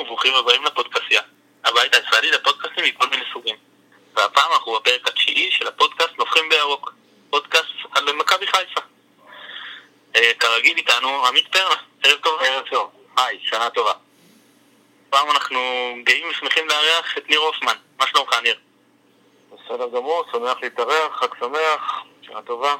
וברוכים 0.00 0.34
הבאים 0.34 0.64
לפודקאסיה, 0.64 1.22
הבית 1.64 1.94
הישראלי 1.94 2.30
לפודקאסטים 2.30 2.84
מכל 2.84 3.06
מיני 3.06 3.24
סוגים. 3.32 3.56
והפעם 4.14 4.52
אנחנו 4.52 4.72
בפרק 4.72 5.08
התשיעי 5.08 5.50
של 5.50 5.66
הפודקאסט 5.66 6.18
נובחים 6.18 6.48
בירוק, 6.48 6.92
פודקאסט 7.30 7.66
על 7.92 8.12
מכבי 8.12 8.46
חיפה. 8.46 8.80
אה, 10.16 10.32
כרגיל 10.38 10.76
איתנו 10.76 11.26
עמית 11.26 11.48
פרנה, 11.52 11.74
ערב 12.04 12.18
טוב. 12.18 12.40
ערב 12.40 12.64
טוב. 12.70 12.90
היי, 13.16 13.38
שנה 13.42 13.70
טובה. 13.70 13.92
הפעם 15.08 15.30
אנחנו 15.30 15.60
גאים 16.04 16.28
ושמחים 16.28 16.68
לארח 16.68 17.18
את 17.18 17.28
ניר 17.28 17.40
הופמן. 17.40 17.76
מה 17.98 18.06
שלומך 18.06 18.34
ניר? 18.42 18.58
בסדר 19.52 19.88
גמור, 19.88 20.24
שמח 20.32 20.56
להתארח, 20.62 21.20
חג 21.20 21.28
שמח, 21.40 22.02
שנה 22.22 22.42
טובה. 22.42 22.76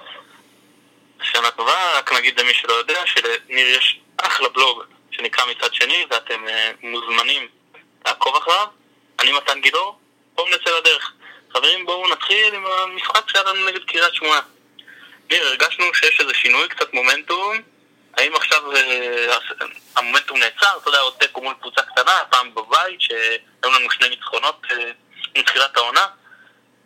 שנה 1.23 1.51
טובה, 1.51 1.99
רק 1.99 2.13
נגיד 2.13 2.41
למי 2.41 2.55
שלא 2.55 2.73
יודע 2.73 3.07
שלניר 3.07 3.69
יש 3.69 4.01
אחלה 4.17 4.49
בלוג 4.49 4.83
שנקרא 5.21 5.45
מצד 5.47 5.75
שני 5.75 6.07
ואתם 6.11 6.49
אה, 6.49 6.71
מוזמנים 6.83 7.49
לעקוב 8.07 8.37
אחריו. 8.37 8.67
אני 9.21 9.33
מתן 9.33 9.61
גילאור, 9.61 9.99
בואו 10.35 10.49
נצא 10.49 10.79
לדרך. 10.79 11.13
חברים, 11.53 11.87
בואו 11.87 12.09
נתחיל 12.09 12.55
עם 12.55 12.67
המשחק 12.67 13.31
שהיה 13.31 13.45
לנו 13.45 13.67
נגד 13.67 13.85
קריית 13.85 14.15
שמונה. 14.15 14.41
ניר, 15.31 15.47
הרגשנו 15.47 15.85
שיש 15.95 16.21
איזה 16.21 16.35
שינוי, 16.35 16.69
קצת 16.69 16.95
מומנטום. 16.95 17.57
האם 18.17 18.37
עכשיו 18.37 18.77
אה, 18.77 19.37
המומנטום 19.97 20.39
נעצר? 20.39 20.79
אתה 20.81 20.89
יודע, 20.89 20.99
עוד 20.99 21.15
תיקו 21.21 21.41
מול 21.41 21.55
קבוצה 21.61 21.83
קטנה, 21.83 22.21
הפעם 22.21 22.55
בבית, 22.55 23.01
שהיו 23.01 23.71
לנו 23.75 23.91
שני 23.91 24.09
ניצחונות 24.09 24.67
אה, 24.71 24.91
מתחילת 25.39 25.77
העונה. 25.77 26.07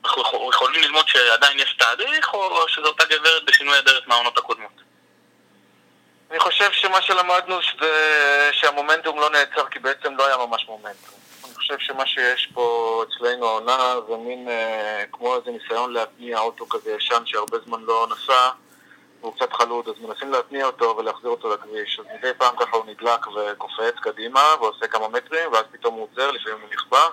אנחנו 0.05 0.51
יכולים 0.53 0.83
ללמוד 0.83 1.09
שעדיין 1.09 1.59
יש 1.59 1.75
תהליך, 1.79 2.35
או 2.35 2.69
שזו 2.69 2.87
אותה 2.87 3.05
גברת 3.05 3.45
בשינוי 3.45 3.79
אדרת 3.79 4.07
מהעונות 4.07 4.39
הקודמות? 4.39 4.74
אני 6.35 6.41
חושב 6.41 6.73
שמה 6.73 7.03
שלמדנו 7.03 7.59
זה 7.81 8.49
שהמומנטום 8.53 9.21
לא 9.21 9.31
נעצר 9.31 9.67
כי 9.71 9.79
בעצם 9.79 10.17
לא 10.17 10.27
היה 10.27 10.37
ממש 10.37 10.67
מומנטום. 10.69 11.15
אני 11.45 11.55
חושב 11.55 11.79
שמה 11.79 12.07
שיש 12.07 12.49
פה 12.55 13.05
אצלנו 13.09 13.47
העונה 13.47 13.95
זה 14.09 14.17
מין 14.17 14.49
אה, 14.49 15.05
כמו 15.13 15.37
איזה 15.37 15.51
ניסיון 15.51 15.93
להתניע 15.93 16.39
אוטו 16.39 16.69
כזה 16.69 16.93
ישן 16.93 17.23
שהרבה 17.25 17.59
זמן 17.67 17.83
לא 17.83 18.07
נסע 18.11 18.51
והוא 19.21 19.35
קצת 19.37 19.53
חלוד, 19.53 19.89
אז 19.89 19.95
מנסים 20.01 20.33
להתניע 20.33 20.67
אותו 20.67 20.97
ולהחזיר 20.99 21.31
אותו 21.31 21.55
לכביש. 21.55 22.01
אז 22.01 22.07
מדי 22.19 22.31
פעם 22.39 22.57
ככה 22.57 22.77
הוא 22.77 22.85
נדלק 22.87 23.27
וקופץ 23.27 23.95
קדימה 24.03 24.45
ועושה 24.61 24.87
כמה 24.87 25.09
מטרים 25.09 25.53
ואז 25.53 25.65
פתאום 25.73 25.95
הוא 25.95 26.09
עוצר, 26.13 26.31
לפעמים 26.31 26.61
הוא 26.61 26.71
נכבה. 26.73 27.07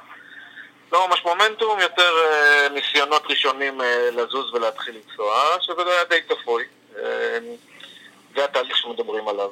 לא 0.92 1.08
ממש 1.08 1.26
מומנטום, 1.26 1.80
יותר 1.80 2.14
אה, 2.26 2.68
ניסיונות 2.70 3.24
ראשונים 3.30 3.82
אה, 3.82 4.10
לזוז 4.12 4.54
ולהתחיל 4.54 4.96
לנסוע, 4.96 5.58
שזה 5.62 5.82
היה 5.86 6.04
די 6.04 6.22
צפוי. 6.30 6.64
אה, 6.98 7.40
זה 8.36 8.46
התהליך 8.46 8.78
שמדברים 8.78 9.28
עליו. 9.28 9.50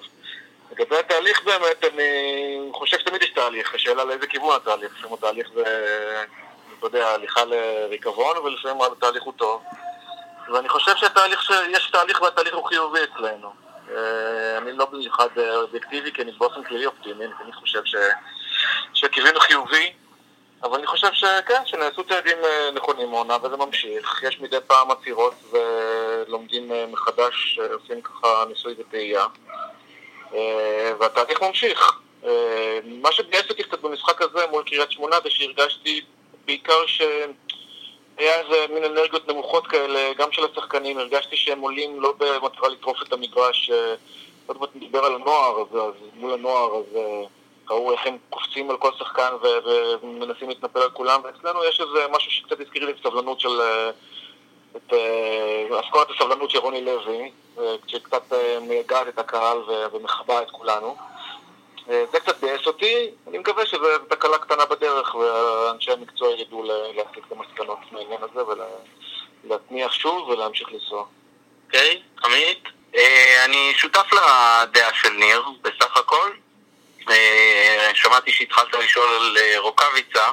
לגבי 0.71 0.97
התהליך 0.97 1.43
באמת, 1.43 1.83
אני 1.93 2.69
חושב 2.73 2.99
שתמיד 2.99 3.21
יש 3.21 3.29
תהליך, 3.29 3.75
השאלה 3.75 4.03
לאיזה 4.03 4.27
כיוון 4.27 4.55
התהליך. 4.55 4.91
לפעמים 4.97 5.13
התהליך 5.13 5.47
זה, 5.55 5.63
אתה 6.77 6.87
יודע, 6.87 7.07
הליכה 7.07 7.45
לריקבון, 7.45 8.37
ולפעמים 8.37 8.81
התהליך 8.81 9.23
הוא 9.23 9.33
טוב. 9.37 9.63
ואני 10.53 10.69
חושב 10.69 10.95
שהתהליך, 10.95 11.51
יש 11.69 11.89
תהליך 11.91 12.21
והתהליך 12.21 12.55
הוא 12.55 12.67
חיובי 12.67 12.99
אצלנו. 13.03 13.53
אה, 13.91 14.57
אני 14.57 14.71
לא 14.73 14.85
במיוחד 14.85 15.27
אובייקטיבי, 15.55 16.11
כי 16.11 16.21
אני 16.21 16.31
באופן 16.31 16.63
כללי 16.63 16.85
אופטימי, 16.85 17.25
אני 17.25 17.53
חושב 17.53 17.81
ש... 17.85 17.95
שכיוונו 18.93 19.39
חיובי, 19.39 19.93
אבל 20.63 20.77
אני 20.77 20.87
חושב 20.87 21.13
שכן, 21.13 21.61
שנעשו 21.65 22.03
צעדים 22.03 22.37
אה, 22.43 22.71
נכונים 22.71 23.09
מעונה 23.09 23.37
וזה 23.43 23.57
ממשיך. 23.57 24.23
יש 24.27 24.39
מדי 24.39 24.57
פעם 24.67 24.91
עצירות 24.91 25.33
ולומדים 25.51 26.71
אה, 26.71 26.85
מחדש, 26.87 27.59
אה, 27.61 27.73
עושים 27.73 28.01
ככה 28.01 28.43
ניסוי 28.49 28.73
וטעייה. 28.79 29.25
והתהליך 30.99 31.41
ממשיך. 31.41 31.99
מה 32.85 33.11
שביאס 33.11 33.49
אותי 33.49 33.63
קצת 33.63 33.81
במשחק 33.81 34.21
הזה 34.21 34.47
מול 34.51 34.63
קריית 34.63 34.91
שמונה 34.91 35.15
זה 35.23 35.29
שהרגשתי 35.29 36.01
בעיקר 36.45 36.85
שהיה 36.85 38.39
איזה 38.41 38.65
מין 38.73 38.83
אנרגיות 38.83 39.27
נמוכות 39.27 39.67
כאלה, 39.67 40.13
גם 40.17 40.31
של 40.31 40.41
השחקנים, 40.51 40.97
הרגשתי 40.97 41.37
שהם 41.37 41.59
עולים 41.59 42.01
לא 42.01 42.13
במטרה 42.17 42.69
לטרוף 42.69 42.97
את 43.03 43.13
המגרש, 43.13 43.71
עוד 44.45 44.57
מעט 44.59 44.69
נדבר 44.75 45.05
על 45.05 45.15
הנוער, 45.15 45.61
אז, 45.61 45.77
אז 45.77 45.93
מול 46.13 46.33
הנוער, 46.33 46.75
אז 46.75 46.97
ראו 47.69 47.91
איך 47.91 48.01
הם 48.05 48.17
קופצים 48.29 48.69
על 48.69 48.77
כל 48.77 48.91
שחקן 48.99 49.33
ומנסים 50.03 50.49
להתנפל 50.49 50.79
על 50.79 50.89
כולם, 50.89 51.21
ואצלנו 51.23 51.65
יש 51.65 51.81
איזה 51.81 52.05
משהו 52.11 52.31
שקצת 52.31 52.59
הזכיר 52.59 52.85
לי 52.85 52.91
את 52.91 52.97
הסבלנות 52.99 53.39
של... 53.39 53.61
אה, 53.61 53.89
את 54.75 54.93
אסכולת 55.85 56.09
אה, 56.09 56.15
הסבלנות 56.15 56.49
של 56.49 56.57
רוני 56.57 56.85
לוי, 56.85 57.31
שקצת 57.87 58.33
אה, 58.33 58.59
מייגעת 58.61 59.07
את 59.07 59.19
הקהל 59.19 59.57
ומכבה 59.93 60.41
את 60.41 60.51
כולנו. 60.51 60.97
זה 61.87 62.19
קצת 62.19 62.41
ביאס 62.41 62.67
אותי, 62.67 63.11
אני 63.27 63.37
מקווה 63.37 63.65
שזו 63.65 63.85
תקלה 64.09 64.37
קטנה 64.37 64.65
בדרך 64.65 65.15
ואנשי 65.15 65.91
המקצוע 65.91 66.29
ידעו 66.29 66.63
להסיק 66.95 67.23
את 67.27 67.31
המסקנות 67.31 67.79
מהעניין 67.91 68.21
הזה 68.23 68.41
ולהתניח 69.45 69.91
שוב 69.91 70.29
ולהמשיך 70.29 70.71
לנסוע. 70.71 71.05
אוקיי, 71.65 72.01
עמית, 72.25 72.63
אני 73.45 73.73
שותף 73.75 74.13
לדעה 74.13 74.93
של 74.93 75.09
ניר 75.09 75.43
בסך 75.61 75.97
הכל. 75.97 76.31
אה, 77.09 77.91
שמעתי 77.93 78.31
שהתחלת 78.31 78.73
לשאול 78.73 79.09
על 79.15 79.37
אה, 79.37 79.59
רוקאביצה, 79.59 80.29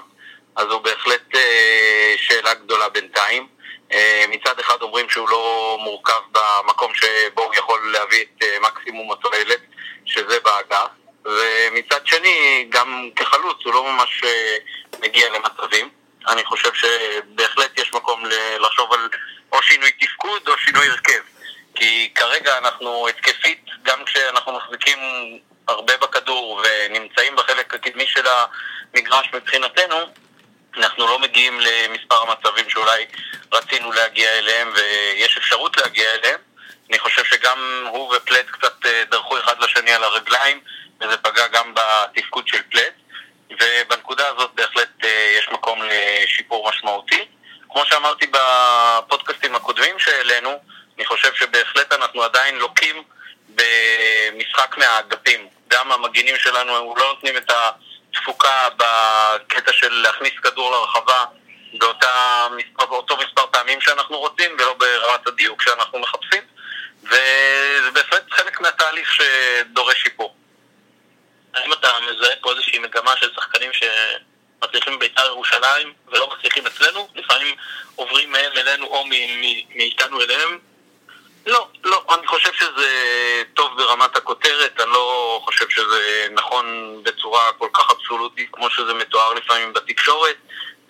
אז 0.56 0.66
הוא 0.66 0.80
בהחלט 0.80 1.34
אה, 1.34 2.14
שאלה 2.16 2.54
גדולה 2.54 2.88
בינתיים. 2.88 3.56
מצד 4.28 4.60
אחד 4.60 4.82
אומרים 4.82 5.08
שהוא 5.08 5.28
לא 5.28 5.76
מורכב 5.80 6.20
במקום 6.32 6.94
שבו 6.94 7.42
הוא 7.42 7.54
יכול 7.54 7.92
להביא 7.92 8.22
את 8.22 8.44
מקסימום 8.62 9.12
התועלת, 9.12 9.60
שזה 10.04 10.40
באגף, 10.40 10.88
ומצד 11.24 12.06
שני, 12.06 12.66
גם 12.68 13.10
כחלוץ 13.16 13.56
הוא 13.64 13.74
לא 13.74 13.92
ממש 13.92 14.22
מגיע 15.00 15.28
למצבים. 15.30 15.88
אני 16.28 16.44
חושב 16.44 16.70
שבהחלט 16.74 17.78
יש 17.78 17.92
מקום 17.94 18.22
לחשוב 18.60 18.92
על 18.92 19.08
או 19.52 19.62
שינוי 19.62 19.90
תפקוד 20.00 20.48
או 20.48 20.58
שינוי 20.58 20.88
הרכב. 20.88 21.22
כי 21.74 22.10
כרגע 22.14 22.58
אנחנו 22.58 23.08
התקפית, 23.08 23.64
גם 23.82 24.04
כשאנחנו 24.04 24.52
מחזיקים 24.52 24.98
הרבה 25.68 25.96
של 28.06 28.24
המגרש 28.26 29.30
מבחינתנו, 29.34 29.96
אנחנו 30.76 31.06
לא 31.06 31.18
מגיעים 31.18 31.60
למספר 31.60 32.16
המצבים 32.22 32.70
שאולי 32.70 33.06
רצינו 33.52 33.92
להגיע 33.92 34.30
אליהם 34.38 34.72
ויש 34.74 35.36
אפשרות 35.36 35.76
להגיע 35.76 36.14
אליהם. 36.14 36.40
אני 36.90 36.98
חושב 36.98 37.24
שגם 37.24 37.86
הוא 37.90 38.16
ופלט 38.16 38.46
קצת 38.50 38.86
אה, 38.86 39.04
דרכו 39.10 39.38
אחד 39.38 39.60
לשני 39.60 39.92
על 39.92 40.04
הרגליים 40.04 40.60
וזה 41.00 41.16
פגע 41.16 41.46
גם 41.46 41.74
בתפקוד 41.74 42.48
של 42.48 42.62
פלט 42.70 42.94
ובנקודה 43.50 44.28
הזאת 44.28 44.50
בהחלט 44.54 45.04
אה, 45.04 45.34
יש 45.38 45.48
מקום 45.48 45.82
לשיפור 45.82 46.68
משמעותי. 46.68 47.24
כמו 47.68 47.86
שאמרתי 47.86 48.26
בפודקאסטים 48.26 49.54
הקודמים 49.54 49.98
שהעלינו, 49.98 50.60
אני 50.96 51.04
חושב 51.04 51.34
שבהחלט 51.34 51.92
אנחנו 51.92 52.22
עדיין 52.22 52.56
לוקים 52.56 53.02
במשחק 53.48 54.76
מהאגפים. 54.78 55.48
גם 55.68 55.92
המגינים 55.92 56.36
שלנו 56.38 56.94
לא 56.96 57.06
נותנים 57.14 57.36
את 57.36 57.50
התפוקה 58.16 58.68
בקטע 58.76 59.72
של 59.72 59.92
להכניס 59.92 60.32
כדור 60.42 60.70
לרחבה 60.70 61.24
באותה 61.78 62.46
באותו 62.76 63.16
מספר 63.16 63.46
פעמים 63.50 63.80
שאנחנו 63.80 64.18
רוצים 64.18 64.56
ולא 64.58 64.74
ברמת 64.74 65.26
הדיוק 65.26 65.62
שאנחנו 65.62 65.98
מחפשים 65.98 66.42
וזה 67.02 67.90
בהחלט 67.92 68.30
חלק 68.30 68.60
מהתהליך 68.60 69.12
שדורש 69.12 70.02
שיפור. 70.02 70.34
האם 71.54 71.72
אתה 71.72 71.88
מזהה 72.00 72.36
פה 72.40 72.50
איזושהי 72.50 72.78
מגמה 72.78 73.16
של 73.16 73.34
שחקנים 73.34 73.70
שמצליחים 73.72 74.98
בבית"ר 74.98 75.26
ירושלים 75.26 75.92
ולא 76.06 76.30
מצליחים 76.36 76.66
אצלנו? 76.66 77.08
לפעמים 77.14 77.56
עוברים 77.94 78.32
מהם 78.32 78.52
אלינו 78.56 78.86
או 78.86 79.04
מאיתנו 79.74 80.20
אליהם 80.20 80.58
לא, 81.46 81.68
לא, 81.84 82.04
אני 82.18 82.26
חושב 82.26 82.52
שזה 82.52 82.88
טוב 83.54 83.76
ברמת 83.76 84.16
הכותרת, 84.16 84.80
אני 84.80 84.90
לא 84.90 85.40
חושב 85.44 85.68
שזה 85.68 86.28
נכון 86.30 86.98
בצורה 87.02 87.52
כל 87.58 87.68
כך 87.72 87.90
אבסולוטית 87.90 88.48
כמו 88.52 88.70
שזה 88.70 88.94
מתואר 88.94 89.34
לפעמים 89.34 89.72
בתקשורת. 89.72 90.36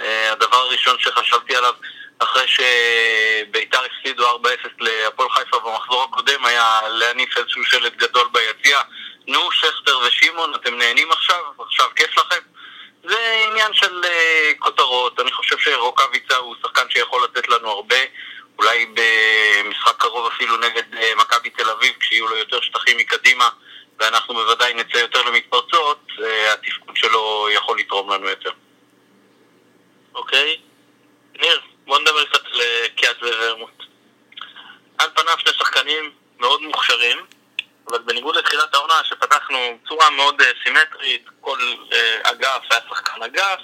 אה, 0.01 0.33
הדבר 0.33 0.57
הראשון 0.57 0.97
שחשבתי 0.99 1.57
עליו 1.57 1.75
אחרי 2.19 2.45
שביתר 2.47 3.81
הפסידו 3.85 4.37
4-0 4.37 4.49
להפועל 4.79 5.31
חיפה 5.31 5.59
במחזור 5.59 6.03
הקודם 6.03 6.45
היה 6.45 6.81
להניף 6.89 7.39
איזשהו 7.39 7.65
שלט 7.65 7.97
גדול 7.97 8.29
ביציע 8.33 8.81
נו, 9.27 9.53
שכטר 9.53 9.99
ושמעון, 9.99 10.55
אתם 10.55 10.79
נהנים 10.79 11.13
עכשיו? 11.13 11.41
עכשיו 11.59 11.87
כיף 11.97 12.19
לכם? 12.19 12.41
זה 13.05 13.45
עניין 13.51 13.75
של 13.75 14.05
uh, 14.05 14.59
כותרות, 14.59 15.21
אני 15.21 15.33
חושב 15.33 15.59
שרוקאביצה 15.59 16.37
הוא 16.37 16.57
שחקן 16.63 16.91
שיכול 16.91 17.25
לתת 17.25 17.49
לנו 17.49 17.71
הרבה 17.71 17.97
אולי 18.59 18.87
במשחק 18.95 19.97
קרוב 19.97 20.27
אפילו 20.27 20.57
נגד 20.57 20.95
אה, 20.95 21.13
מכבי 21.17 21.51
כשיהיו 22.17 22.29
לו 22.29 22.37
יותר 22.37 22.61
שטחים 22.61 22.97
מקדימה 22.97 23.49
ואנחנו 23.99 24.35
בוודאי 24.35 24.75
נצא 24.75 24.97
יותר 24.97 25.23
למתפרצות, 25.23 26.07
אה, 26.25 26.53
התפקוד 26.53 26.97
שלו 26.97 27.49
יכול 27.55 27.79
לתרום 27.79 28.13
לנו 28.13 28.29
יותר. 28.29 28.51
אוקיי. 30.15 30.61
ניר, 31.41 31.61
בוא 31.87 31.99
נדבר 31.99 32.25
קצת 32.25 32.45
על 32.45 32.61
אה, 32.61 33.49
וורמוט. 33.49 33.83
על 34.99 35.11
פניו 35.15 35.39
שני 35.39 35.53
שחקנים 35.53 36.13
מאוד 36.39 36.63
מוכשרים, 36.63 37.19
אבל 37.89 37.99
בניגוד 37.99 38.37
לתחילת 38.37 38.75
העונה, 38.75 39.05
שפתחנו 39.05 39.79
בצורה 39.85 40.11
מאוד 40.11 40.43
סימטרית, 40.65 41.25
כל 41.41 41.59
אגף 42.23 42.63
היה 42.71 42.81
שחקן 42.89 43.23
אגף. 43.23 43.61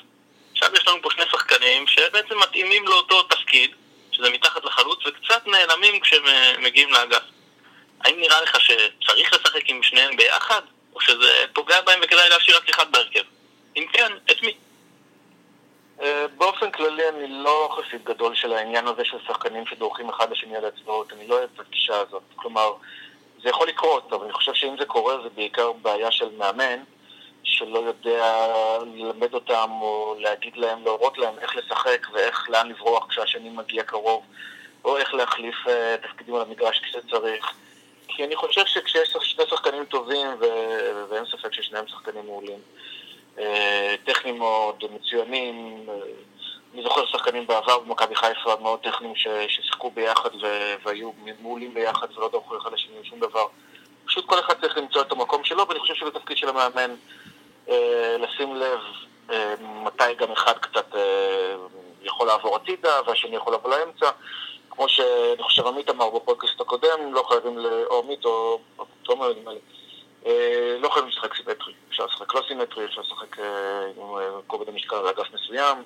עכשיו 0.52 0.70
יש 0.74 0.88
לנו 0.88 1.02
פה 1.02 1.08
שני 1.10 1.24
שחקנים 1.30 1.86
שבעצם 1.86 2.38
מתאימים 2.38 2.84
לאותו 2.84 3.22
תפקיד, 3.22 3.70
שזה 4.12 4.30
מתחת 4.30 4.64
לחלוץ, 4.64 4.98
וקצת 5.06 5.46
נעלמים 5.46 6.00
כשהם 6.00 6.24
מגיעים 6.58 6.92
לאגף. 6.92 7.22
האם 8.04 8.20
נראה 8.20 8.40
לך 8.40 8.60
שצריך 8.60 9.32
לשחק 9.32 9.62
עם 9.66 9.82
שניהם 9.82 10.16
ביחד, 10.16 10.60
או 10.94 11.00
שזה 11.00 11.44
פוגע 11.52 11.80
בהם 11.80 12.00
וכדאי 12.02 12.28
להשאיר 12.28 12.56
רק 12.56 12.68
אחד 12.68 12.92
בהרכב? 12.92 13.22
אם 13.76 13.86
כן, 13.92 14.12
את 14.30 14.42
מי? 14.42 14.54
אה, 16.02 16.26
באופן 16.36 16.70
כללי 16.70 17.08
אני 17.08 17.26
לא 17.28 17.76
חסיד 17.76 18.04
גדול 18.04 18.34
של 18.34 18.52
העניין 18.52 18.86
הזה 18.86 19.04
של 19.04 19.16
שחקנים 19.26 19.66
שדורכים 19.66 20.08
אחד 20.08 20.30
לשני 20.30 20.56
על 20.56 20.64
האצבעות, 20.64 21.12
אני 21.12 21.28
לא 21.28 21.34
אוהב 21.34 21.48
את 21.54 21.60
הגישה 21.60 22.00
הזאת. 22.00 22.22
כלומר, 22.36 22.72
זה 23.42 23.48
יכול 23.48 23.68
לקרות, 23.68 24.12
אבל 24.12 24.24
אני 24.24 24.32
חושב 24.32 24.54
שאם 24.54 24.76
זה 24.78 24.84
קורה 24.84 25.22
זה 25.22 25.28
בעיקר 25.34 25.72
בעיה 25.72 26.10
של 26.10 26.28
מאמן, 26.38 26.82
שלא 27.44 27.78
יודע 27.78 28.46
ללמד 28.94 29.34
אותם 29.34 29.70
או 29.70 30.16
להגיד 30.18 30.56
להם, 30.56 30.84
להורות 30.84 31.18
להם 31.18 31.38
איך 31.38 31.56
לשחק 31.56 32.06
ואיך, 32.12 32.50
לאן 32.50 32.68
לברוח 32.68 33.06
כשהשני 33.08 33.50
מגיע 33.50 33.82
קרוב, 33.82 34.24
או 34.84 34.96
איך 34.96 35.14
להחליף 35.14 35.54
uh, 35.66 36.06
תפקידים 36.06 36.34
על 36.34 36.40
המגרש 36.42 36.80
כשצריך. 36.80 37.52
כי 38.08 38.24
אני 38.24 38.36
חושב 38.36 38.66
שכשיש 38.66 39.16
שני 39.22 39.44
שחקנים 39.50 39.84
טובים, 39.84 40.26
ו- 40.40 41.04
ואין 41.08 41.24
ספק 41.26 41.52
ששניהם 41.52 41.88
שחקנים 41.88 42.26
מעולים, 42.26 42.58
אה, 43.38 43.94
טכניים 44.04 44.38
מאוד, 44.38 44.84
מצוינים. 44.94 45.86
אה, 45.88 45.94
אני 46.74 46.82
זוכר 46.82 47.06
שחקנים 47.06 47.46
בעבר 47.46 47.78
במכבי 47.78 48.14
חיפה 48.14 48.56
מאוד 48.60 48.80
טכניים 48.80 49.14
ששיחקו 49.16 49.90
ביחד 49.90 50.30
והיו 50.84 51.10
מעולים 51.40 51.74
ביחד 51.74 52.06
ולא 52.16 52.28
דרכו 52.32 52.58
אחד 52.58 52.72
לשני 52.72 52.94
שום 53.02 53.20
דבר. 53.20 53.46
פשוט 54.06 54.26
כל 54.26 54.38
אחד 54.40 54.54
צריך 54.60 54.76
למצוא 54.76 55.02
את 55.02 55.12
המקום 55.12 55.44
שלו, 55.44 55.68
ואני 55.68 55.80
חושב 55.80 55.94
שזה 55.94 56.10
תפקיד 56.10 56.36
של 56.36 56.48
המאמן 56.48 56.94
אה, 57.68 58.16
לשים 58.18 58.56
לב 58.56 58.80
מתי 59.60 60.14
גם 60.18 60.32
אחד 60.32 60.58
קצת 60.58 60.94
יכול 62.02 62.26
לעבור 62.26 62.56
הצידה 62.56 63.00
והשני 63.06 63.36
יכול 63.36 63.54
לבוא 63.54 63.70
לאמצע. 63.70 64.10
כמו 64.74 64.88
שאני 64.88 65.42
חושב 65.42 65.66
עמית 65.66 65.90
אמר 65.90 66.10
בפודקאסט 66.10 66.60
הקודם, 66.60 67.12
לא 67.12 67.22
חייבים, 67.28 67.58
או 67.90 67.98
עמית 67.98 68.24
או 68.24 68.58
תומר 69.02 69.32
נדמה 69.32 69.52
לי, 69.52 69.58
אה, 70.26 70.76
לא 70.80 70.88
חייבים 70.88 71.10
לשחק 71.10 71.34
סימטרי, 71.34 71.72
אפשר 71.90 72.06
לשחק 72.06 72.34
לא 72.34 72.42
סימטרי, 72.48 72.84
אפשר 72.84 73.00
לשחק 73.00 73.38
אה, 73.38 73.86
עם 73.96 74.18
אה, 74.18 74.40
כובד 74.46 74.68
המשקל 74.68 74.96
על 74.96 75.08
אגף 75.08 75.26
מסוים. 75.34 75.82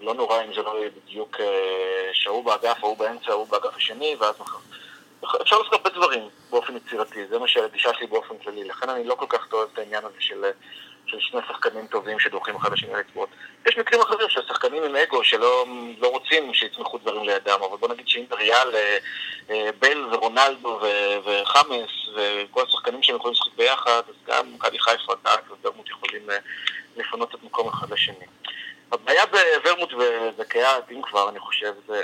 לא 0.00 0.14
נורא 0.14 0.42
אם 0.44 0.54
זה 0.54 0.62
לא 0.62 0.78
יהיה 0.78 0.90
בדיוק 0.90 1.36
שההוא 2.12 2.44
באגף, 2.44 2.76
ההוא 2.84 2.96
באמצע, 2.96 3.30
ההוא 3.30 3.46
באגף 3.46 3.76
השני, 3.76 4.16
ואז 4.18 4.40
מחר. 4.40 4.58
אפשר 5.42 5.58
לעשות 5.58 5.72
הרבה 5.72 5.90
דברים 5.90 6.28
באופן 6.50 6.76
יצירתי, 6.76 7.26
זה 7.26 7.38
מה 7.38 7.48
שהגישה 7.48 7.94
שלי 7.94 8.06
באופן 8.06 8.38
כללי, 8.38 8.64
לכן 8.64 8.88
אני 8.88 9.04
לא 9.04 9.14
כל 9.14 9.26
כך 9.28 9.52
אוהב 9.52 9.68
את 9.72 9.78
העניין 9.78 10.04
הזה 10.04 10.16
של 10.20 10.44
של 11.10 11.20
שני 11.20 11.40
שחקנים 11.48 11.86
טובים 11.86 12.18
שדורכים 12.18 12.56
אחד 12.56 12.72
לשני 12.72 12.92
לאצבעות. 12.92 13.28
יש 13.66 13.78
מקרים 13.78 14.00
אחרים 14.00 14.28
של 14.28 14.40
שחקנים 14.48 14.82
עם 14.82 14.96
אגו 14.96 15.24
שלא 15.24 15.66
לא 15.98 16.08
רוצים 16.08 16.54
שיצמחו 16.54 16.98
דברים 16.98 17.24
לידם, 17.24 17.58
אבל 17.68 17.76
בוא 17.76 17.88
נגיד 17.88 18.08
שאם 18.08 18.24
ריאל, 18.32 18.74
אה, 18.74 18.98
אה, 19.50 19.70
בל 19.78 20.14
ורונלדו 20.14 20.80
וחמאס 21.24 21.90
וכל 22.16 22.62
השחקנים 22.68 23.02
שהם 23.02 23.16
יכולים 23.16 23.34
לשחק 23.34 23.56
ביחד, 23.56 24.02
אז 24.08 24.14
גם 24.26 24.54
מכבי 24.54 24.78
חיפה, 24.78 25.12
דאק 25.24 25.50
ודרמוט 25.50 25.88
יכולים 25.88 26.30
אה, 26.30 26.36
לפנות 26.96 27.34
את 27.34 27.42
מקום 27.42 27.68
אחד 27.68 27.90
לשני. 27.90 28.26
הבעיה 28.92 29.22
בוורמוט 29.26 29.92
וקיאט, 30.38 30.90
אם 30.90 31.02
כבר, 31.02 31.28
אני 31.28 31.38
חושב, 31.38 31.72
זה... 31.86 32.02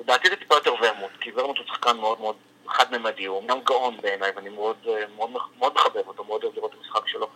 לדעתי 0.00 0.28
זה 0.28 0.36
טיפה 0.36 0.54
יותר 0.54 0.74
ורמוט, 0.74 1.10
כי 1.20 1.30
ורמוט 1.34 1.58
הוא 1.58 1.66
שחקן 1.66 1.96
מאוד 1.96 2.20
מאוד 2.20 2.36
חד-ממדי, 2.68 3.24
הוא 3.24 3.36
אומנם 3.36 3.60
גאון 3.64 3.96
בעיניי, 4.00 4.30
ואני 4.36 4.48
מאוד, 4.48 4.76
מאוד, 5.16 5.30
מאוד 5.58 5.74
מחבב 5.74 6.08
אותו, 6.08 6.24
מאוד 6.24 6.44
אוהב 6.44 6.56
לראות 6.56 6.72
את 6.72 6.78
המשחק 6.78 7.08
שלו. 7.08 7.28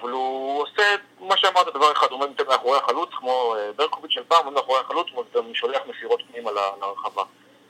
אבל 0.00 0.10
הוא 0.10 0.62
עושה 0.62 0.82
מה 1.20 1.36
שאמרת, 1.36 1.74
דבר 1.74 1.92
אחד, 1.92 2.06
הוא 2.10 2.24
עומד 2.24 2.42
מאחורי 2.48 2.78
החלוץ, 2.78 3.10
כמו 3.12 3.54
אה, 3.58 3.72
ברקוביץ' 3.76 4.10
של 4.10 4.22
פעם, 4.28 4.44
עומד 4.44 4.56
מאחורי 4.56 4.80
החלוץ, 4.80 5.06
וגם 5.12 5.54
שולח 5.54 5.82
מסירות 5.86 6.22
פנימה 6.32 6.50
לרחבה. 6.50 7.22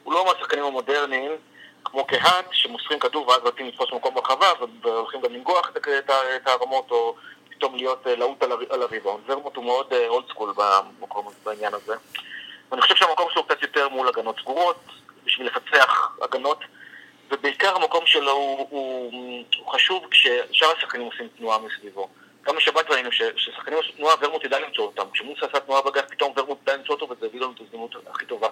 הוא 0.05 0.15
לא 0.15 0.25
מהשחקנים 0.25 0.65
המודרניים, 0.65 1.33
כמו 1.85 2.07
קהת, 2.07 2.45
שמוסרים 2.53 2.99
כדור 2.99 3.29
ואז 3.29 3.39
רוצים 3.43 3.67
לתפוס 3.67 3.93
מקום 3.93 4.15
ברחבה, 4.15 4.47
והולכים 4.83 5.21
גם 5.21 5.33
לנגוח 5.33 5.71
את 5.77 6.47
הרמות, 6.47 6.91
או 6.91 7.15
פתאום 7.51 7.77
להיות 7.77 8.07
אה, 8.07 8.17
לעוט 8.17 8.43
על 8.71 8.83
הריבאונד. 8.83 9.31
ורמוט 9.31 9.57
הוא 9.57 9.65
מאוד 9.65 9.93
אולד 10.09 10.25
אה, 10.25 10.31
סקול 10.31 10.53
בעניין 11.45 11.75
הזה. 11.75 11.95
ואני 12.71 12.83
חושב 12.83 12.97
שהמקום 12.97 13.29
שלו 13.33 13.45
קצת 13.45 13.63
יותר 13.63 13.89
מול 13.89 14.09
הגנות 14.09 14.37
סגורות, 14.41 14.77
בשביל 15.25 15.47
לפצח 15.47 16.11
הגנות. 16.23 16.59
ובעיקר 17.31 17.77
המקום 17.77 18.07
שלו 18.07 18.33
הוא, 18.33 18.67
הוא, 18.71 19.13
הוא 19.59 19.73
חשוב 19.73 20.07
כששאר 20.11 20.73
השחקנים 20.77 21.07
עושים 21.07 21.29
תנועה 21.39 21.59
מסביבו. 21.59 22.09
גם 22.47 22.57
בשבת 22.57 22.91
ראינו 22.91 23.11
ששחקנים 23.13 23.77
עושים 23.77 23.93
תנועה, 23.97 24.15
ורמוט 24.21 24.45
ידע 24.45 24.59
למצוא 24.59 24.85
אותם. 24.85 25.11
כשמוסה 25.13 25.47
עשה 25.47 25.61
תנועה 25.61 25.83
בגף, 25.83 26.05
פתאום 26.11 26.33
ורמוט 26.37 26.59
ידע 26.63 26.77
למצוא 26.77 26.95
אותו, 26.95 27.09
וזה 27.11 27.27
הביא 27.27 27.41
לנו 27.41 27.53
את 27.53 27.61
ההזדמנות 27.61 27.95
הכי 28.11 28.27
טובה. 28.27 28.49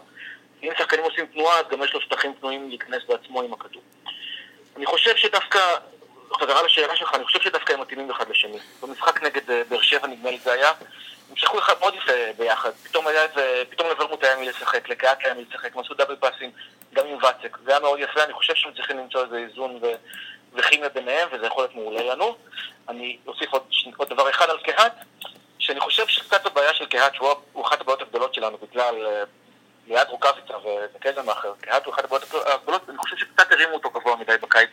אם 0.63 0.73
שחקנים 0.79 1.05
עושים 1.05 1.27
תנועה, 1.27 1.59
אז 1.59 1.65
גם 1.71 1.83
יש 1.83 1.95
לו 1.95 2.01
שטחים 2.01 2.35
פנויים 2.41 2.69
להיכנס 2.69 3.03
בעצמו 3.09 3.43
עם 3.43 3.53
הכדור. 3.53 3.83
אני 4.77 4.87
חושב 4.87 5.17
שדווקא, 5.17 5.61
חזרה 6.41 6.63
לשאלה 6.63 6.97
שלך, 6.97 7.15
אני 7.15 7.25
חושב 7.25 7.41
שדווקא 7.41 7.73
הם 7.73 7.81
מתאימים 7.81 8.11
אחד 8.11 8.31
לשני. 8.31 8.59
במשחק 8.83 9.23
נגד 9.23 9.51
אה, 9.51 9.63
באר 9.69 9.81
שבע 9.81 10.07
נדמה 10.07 10.31
לי 10.31 10.39
זה 10.39 10.53
היה, 10.53 10.73
הם 11.31 11.37
שיחקו 11.37 11.59
אחד 11.59 11.75
מאוד 11.81 11.95
יפה 11.95 12.13
ביחד. 12.39 12.71
פתאום 12.83 13.07
היה 13.07 13.23
איזה, 13.23 13.63
פתאום 13.71 13.89
לוורמוט 13.89 14.25
היה 14.25 14.37
מי 14.37 14.49
לשחק, 14.49 14.89
לקהת 14.89 15.19
היה 15.25 15.35
מי 15.35 15.45
לשחק, 15.51 15.75
הם 15.75 15.81
עשו 15.81 15.95
דאבל 15.95 16.17
פאסים. 16.17 16.51
גם 16.95 17.07
עם 17.07 17.19
ואצק. 17.23 17.57
זה 17.65 17.71
היה 17.71 17.81
מאוד 17.81 18.01
יפה, 18.01 18.25
אני 18.25 18.33
חושב 18.33 18.55
שהם 18.55 18.73
צריכים 18.75 18.99
למצוא 18.99 19.25
איזה 19.25 19.37
איזון 19.37 19.79
ו... 19.83 19.87
וכימיה 20.55 20.89
ביניהם, 20.89 21.29
וזה 21.33 21.47
יכול 21.47 21.63
להיות 21.63 21.75
מעולה 21.75 22.15
לנו. 22.15 22.37
אני 22.89 23.19
אוסיף 23.27 23.53
עוד, 23.53 23.63
עוד 23.97 24.09
דבר 24.09 24.31
אחד 24.31 24.51
על 24.51 24.59
קהת, 24.59 24.93
שאני 25.59 25.81
חושב 25.81 26.07
שקצת 26.07 26.47
הבעיה 26.47 26.75
של 26.75 26.87
קהת, 26.87 27.15
שהוא 27.15 27.67
אחת 27.67 27.81
הבעיות 27.81 28.03
הגדולות 28.03 28.35
שלנו 28.35 28.59
בגלל 28.59 28.95
uh, 29.07 29.29
ליעד 29.87 30.09
רוקאביצה 30.09 30.55
וקזם 30.95 31.29
האחר, 31.29 31.53
קהת 31.61 31.85
הוא 31.85 31.95
אחת 31.95 32.05
הבעיות 32.05 32.35
הגדולות, 32.47 32.91
אני 32.91 32.99
חושב 32.99 33.17
שקצת 33.17 33.53
הרימו 33.53 33.75
אותו 33.75 33.91
גבוה 33.91 34.17
מדי 34.17 34.37
בקיץ. 34.43 34.71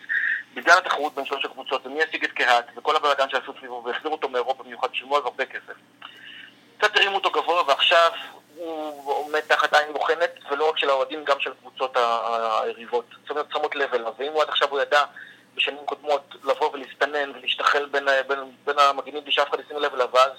בגלל 0.53 0.77
התחרות 0.77 1.15
בין 1.15 1.25
שלוש 1.25 1.45
הקבוצות, 1.45 1.85
ומי 1.85 2.03
ישיג 2.03 2.23
את 2.23 2.31
קהת, 2.31 2.65
וכל 2.77 2.95
הבלאגן 2.95 3.29
שעשו 3.29 3.53
סביבו, 3.59 3.83
והחזירו 3.85 4.13
אותו 4.13 4.29
מאירופה 4.29 4.63
במיוחד, 4.63 4.87
שילמו 4.93 5.15
עליו 5.15 5.27
הרבה 5.27 5.45
כסף. 5.45 5.73
קצת 6.77 6.95
הרימו 6.95 7.15
אותו 7.15 7.31
גבוה, 7.31 7.63
ועכשיו 7.67 8.11
הוא 8.65 9.13
עומד 9.13 9.39
תחת 9.39 9.73
עין 9.73 9.93
בוחנת, 9.93 10.31
ולא 10.51 10.69
רק 10.69 10.77
של 10.77 10.89
האוהדים, 10.89 11.23
גם 11.23 11.39
של 11.39 11.53
קבוצות 11.53 11.97
היריבות. 11.97 13.05
זאת 13.21 13.29
אומרת, 13.29 13.45
שמות 13.53 13.75
לב 13.75 13.93
אליו. 13.93 14.13
ואם 14.17 14.31
הוא 14.31 14.41
עד 14.41 14.49
עכשיו 14.49 14.69
הוא 14.69 14.81
ידע 14.81 15.03
בשנים 15.55 15.85
קודמות 15.85 16.35
לבוא 16.43 16.69
ולהסתנן 16.73 17.31
ולהשתחל 17.35 17.85
בין, 17.85 18.07
בין, 18.27 18.39
בין 18.65 18.79
המגינים 18.79 19.23
בלי 19.23 19.31
שאף 19.31 19.49
אחד 19.49 19.59
ישים 19.59 19.77
לב 19.77 19.93
אליו, 19.93 20.07
ואז 20.13 20.31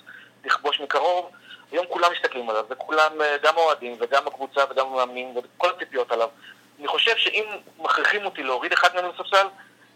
לכבוש 0.44 0.80
מקרוב, 0.80 1.30
היום 1.72 1.86
כולם 1.88 2.12
מסתכלים 2.12 2.50
עליו, 2.50 2.64
וכולם, 2.70 3.12
גם 3.42 3.54
האוהדים 3.56 3.96
וגם 4.00 4.26
הקבוצה 4.26 4.60
וגם 4.70 4.86
המאמנים 4.86 5.34
וכל 5.36 5.70
הציפיות 5.76 6.12
עליו. 6.12 6.28
אני 6.78 6.88
חושב 6.88 7.16
שאם 7.16 7.44
מכריחים 7.78 8.24
אותי 8.24 8.42
להוריד 8.42 8.72
אחד 8.72 8.94
מהם 8.94 9.04
לספסל, 9.10 9.46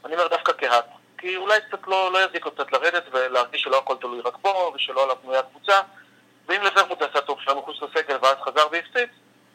אני 0.04 0.14
אומר 0.14 0.28
דווקא 0.28 0.52
כהת. 0.58 0.84
כי 1.18 1.36
אולי 1.36 1.60
קצת 1.68 1.86
לא, 1.86 2.12
לא 2.12 2.24
יזיק 2.24 2.44
לו 2.44 2.50
קצת 2.50 2.72
לרדת 2.72 3.04
ולהרגיש 3.12 3.62
שלא 3.62 3.78
הכל 3.78 3.96
תלוי 4.00 4.20
רק 4.20 4.36
בו 4.42 4.72
ושלא 4.74 5.02
עליו 5.02 5.16
בנויה 5.22 5.42
קבוצה. 5.42 5.80
ואם 6.48 6.62
לוורמוט 6.62 7.02
עשה 7.02 7.20
טוב 7.20 7.38
שהיה 7.44 7.56
מחוץ 7.56 7.76
לסגל 7.82 8.16
ואז 8.22 8.36
חזר 8.44 8.66
והפציץ, 8.72 9.10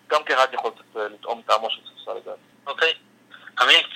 גם 0.08 0.24
כהד 0.26 0.54
יכול 0.54 0.72
קצת 0.72 0.98
אה, 0.98 1.08
לטעום 1.08 1.42
טעמו 1.48 1.70
של 1.70 1.80
ספסל 1.82 2.12
לדעת. 2.12 2.38
אוקיי. 2.68 2.94
עמית, 3.62 3.88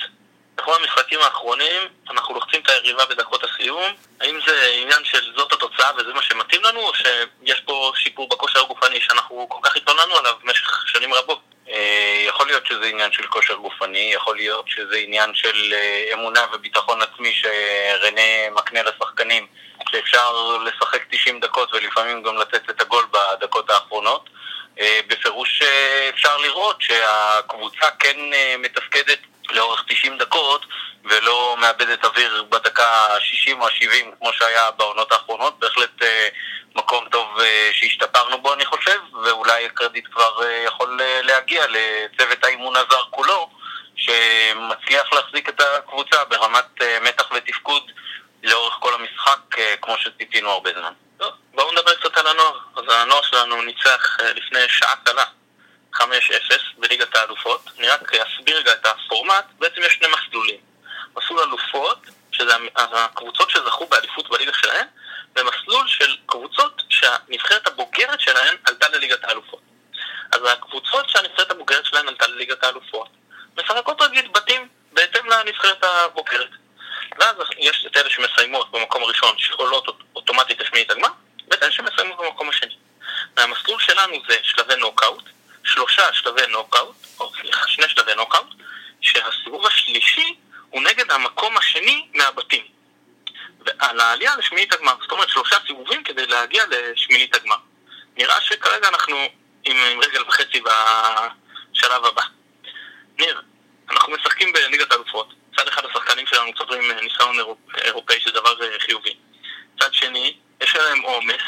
בכל 0.55 0.75
המשחקים 0.81 1.19
האחרונים 1.19 1.81
אנחנו 2.09 2.33
לוחצים 2.33 2.61
את 2.61 2.69
היריבה 2.69 3.05
בדקות 3.05 3.43
הסיום. 3.43 3.93
האם 4.21 4.39
זה 4.45 4.71
עניין 4.81 5.03
של 5.03 5.33
זאת 5.35 5.53
התוצאה 5.53 5.91
וזה 5.97 6.13
מה 6.13 6.21
שמתאים 6.21 6.63
לנו, 6.63 6.79
או 6.79 6.93
שיש 6.93 7.61
פה 7.61 7.91
שיפור 7.95 8.29
בכושר 8.29 8.59
הגופני 8.59 9.01
שאנחנו 9.01 9.49
כל 9.49 9.59
כך 9.61 9.75
התלוננו 9.75 10.17
עליו 10.17 10.33
במשך 10.43 10.83
שנים 10.87 11.13
רבות? 11.13 11.39
אה, 11.69 12.23
יכול 12.27 12.47
להיות 12.47 12.65
שזה 12.65 12.85
עניין 12.85 13.11
של 13.11 13.27
כושר 13.27 13.55
גופני, 13.55 14.11
יכול 14.13 14.35
להיות 14.35 14.67
שזה 14.67 14.95
עניין 14.97 15.35
של 15.35 15.73
אה, 15.73 16.09
אמונה 16.13 16.45
וביטחון 16.53 17.01
עצמי 17.01 17.33
שרנה 17.33 18.49
מקנה 18.51 18.83
לשחקנים. 18.83 19.47
שאפשר 19.91 20.57
לשחק 20.65 20.84
90 21.15 21.39
דקות 21.39 21.73
ולפעמים 21.73 22.23
גם 22.23 22.37
לתת 22.37 22.69
את 22.69 22.81
הגול 22.81 23.05
בדקות 23.11 23.69
האחרונות. 23.69 24.29
אה, 24.79 24.99
בפירוש 25.07 25.61
אה, 25.61 26.09
אפשר 26.09 26.37
לראות 26.37 26.81
שהקבוצה 26.81 27.91
כן 27.99 28.33
אה, 28.33 28.55
מתפקדת 28.59 29.19
לאורך 29.49 29.83
90 29.87 30.17
דקות 30.17 30.65
ולא 31.03 31.57
מאבדת 31.59 32.05
אוויר 32.05 32.43
בדקה 32.49 32.87
ה-60 32.87 33.53
או 33.59 33.67
ה-70 33.67 34.15
כמו 34.19 34.33
שהיה 34.33 34.71
בעונות 34.71 35.11
האחרונות. 35.11 35.59
בהחלט 35.59 36.01
מקום 36.75 37.05
טוב 37.11 37.27
שהשתפרנו 37.71 38.41
בו 38.41 38.53
אני 38.53 38.65
חושב, 38.65 38.99
ואולי 39.23 39.65
הקרדיט 39.65 40.07
כבר 40.11 40.41
יכול 40.65 40.99
להגיע 41.23 41.65
לצוות 41.69 42.43
האימון 42.43 42.75
הזר 42.75 43.03
כולו, 43.09 43.49
שמצליח 43.95 45.13
להחזיק 45.13 45.49
את 45.49 45.61
הקבוצה 45.61 46.25
ברמת 46.25 46.81
מתח 47.01 47.31
ותפקוד 47.35 47.91
לאורך 48.45 48.73
כל 48.79 48.93
המשחק, 48.93 49.54
אה, 49.54 49.54
כמו 49.81 49.97
שציפינו 49.97 50.49
הרבה 50.49 50.69
זמן. 50.79 50.93
טוב, 51.17 51.33
בואו 51.53 51.71
נדבר 51.71 51.95
קצת 51.95 52.17
על 52.17 52.27
הנוער. 52.27 52.59
אז 52.75 52.83
הנוער 52.89 53.21
שלנו 53.21 53.61
ניצח 53.61 54.17
אה, 54.19 54.33
לפני 54.33 54.59
שעה 54.69 54.95
קלה 55.03 55.25
5-0 55.95 56.01
בליגת 56.77 57.15
האלופות. 57.15 57.61
אני 57.79 57.87
רק 57.87 58.13
אסביר 58.13 58.57
רגע 58.57 58.73
את 58.73 58.85
הפורמט. 58.85 59.45
בעצם 59.59 59.81
יש 59.81 59.93
שני 59.93 60.07
מסלולים. 60.07 60.59
מסלול 61.17 61.39
אלופות, 61.39 61.97
שזה 62.31 62.53
הקבוצות 62.75 63.49
שזכו 63.49 63.87
באליפות 63.87 64.29
בליגה 64.29 64.53
שלהן, 64.53 64.87
במסלול 65.33 65.87
של 65.87 66.15
קבוצות 66.25 66.81
שהנבחרת 66.89 67.67
הבוגרת 67.67 68.21
שלהן 68.21 68.55
עלתה 68.63 68.87
לליגת 68.87 69.23
האלופות. 69.23 69.61
אז 70.31 70.41
הקבוצות 70.45 71.09
שהנבחרת 71.09 71.51
הבוגרת 71.51 71.85
שלהן 71.85 72.07
עלתה 72.07 72.27
לליגת 72.27 72.63
האלופות, 72.63 73.09
משחקות 73.57 74.01
רגיל 74.01 74.27
בתים 74.27 74.67
בהתאם 74.91 75.25
לנבחרת 75.25 75.83
הבוגרת. 75.83 76.49
ואז 77.19 77.35
יש 77.57 77.85
את 77.85 77.97
אלה 77.97 78.09
שמסיימות 78.09 78.71
במקום 78.71 79.03
הראשון, 79.03 79.37
שעולות 79.37 79.87
אוטומטית 80.15 80.61
לשמינית 80.61 80.91
הגמר, 80.91 81.09
ואת 81.47 81.63
אלה 81.63 81.71
שמסיימות 81.71 82.17
במקום 82.17 82.49
השני. 82.49 82.75
והמסלול 83.37 83.79
שלנו 83.79 84.13
זה 84.27 84.37
שלבי 84.43 84.75
נוקאוט, 84.75 85.23
שלושה 85.63 86.13
שלבי 86.13 86.47
נוקאוט, 86.47 86.95
או 87.19 87.31
סליחה, 87.41 87.67
שני 87.67 87.89
שלבי 87.89 88.15
נוקאוט, 88.15 88.47
שהסיבוב 89.01 89.65
השלישי 89.65 90.35
הוא 90.69 90.81
נגד 90.81 91.11
המקום 91.11 91.57
השני 91.57 92.07
מהבתים. 92.13 92.65
ועל 93.65 93.99
העלייה 93.99 94.35
לשמינית 94.35 94.73
הגמר, 94.73 94.93
זאת 95.01 95.11
אומרת 95.11 95.29
שלושה 95.29 95.55
סיבובים 95.67 96.03
כדי 96.03 96.25
להגיע 96.27 96.63
לשמינית 96.69 97.35
הגמר. 97.35 97.55
נראה 98.17 98.41
שכרגע 98.41 98.87
אנחנו 98.87 99.15
עם, 99.65 99.77
עם 99.91 99.99
רגל 99.99 100.23
וחצי 100.27 100.61
בשלב 100.61 102.05
הבא. 102.05 102.21
ניר, 103.19 103.41
אנחנו 103.89 104.13
משחקים 104.13 104.53
בליגת 104.53 104.91
האלופות. 104.91 105.33
צד 105.57 105.67
אחד 105.67 105.85
השחקנים 105.85 106.27
שלנו 106.27 106.53
צוברים 106.57 106.91
ניסיון 106.91 107.35
אירופאי 107.77 108.19
שזה 108.19 108.31
דבר 108.31 108.63
אה, 108.63 108.79
חיובי. 108.79 109.15
צד 109.79 109.93
שני, 109.93 110.37
יש 110.61 110.75
עליהם 110.75 111.01
עומס, 111.01 111.41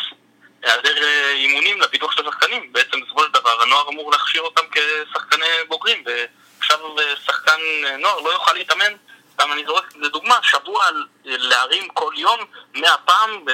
היעדר 0.63 1.03
אה, 1.03 1.31
אימונים 1.31 1.81
לפיתוח 1.81 2.11
של 2.11 2.27
השחקנים. 2.27 2.73
בעצם 2.73 3.01
בסופו 3.01 3.23
של 3.23 3.31
דבר 3.31 3.61
הנוער 3.87 3.99
אמור 3.99 4.11
להכשיר 4.11 4.41
אותם 4.41 4.61
כשחקני 4.71 5.45
בוגרים, 5.67 6.03
ועכשיו 6.05 6.79
אה, 6.99 7.15
שחקן 7.25 7.59
נוער 7.99 8.19
לא 8.19 8.29
יוכל 8.29 8.53
להתאמן 8.53 8.93
סתם 9.33 9.51
אני 9.51 9.65
זורק 9.65 9.95
לדוגמה, 9.95 10.39
שבוע 10.41 10.85
להרים 11.25 11.87
כל 11.87 12.13
יום 12.17 12.39
מאה 12.75 12.97
פעם 13.05 13.45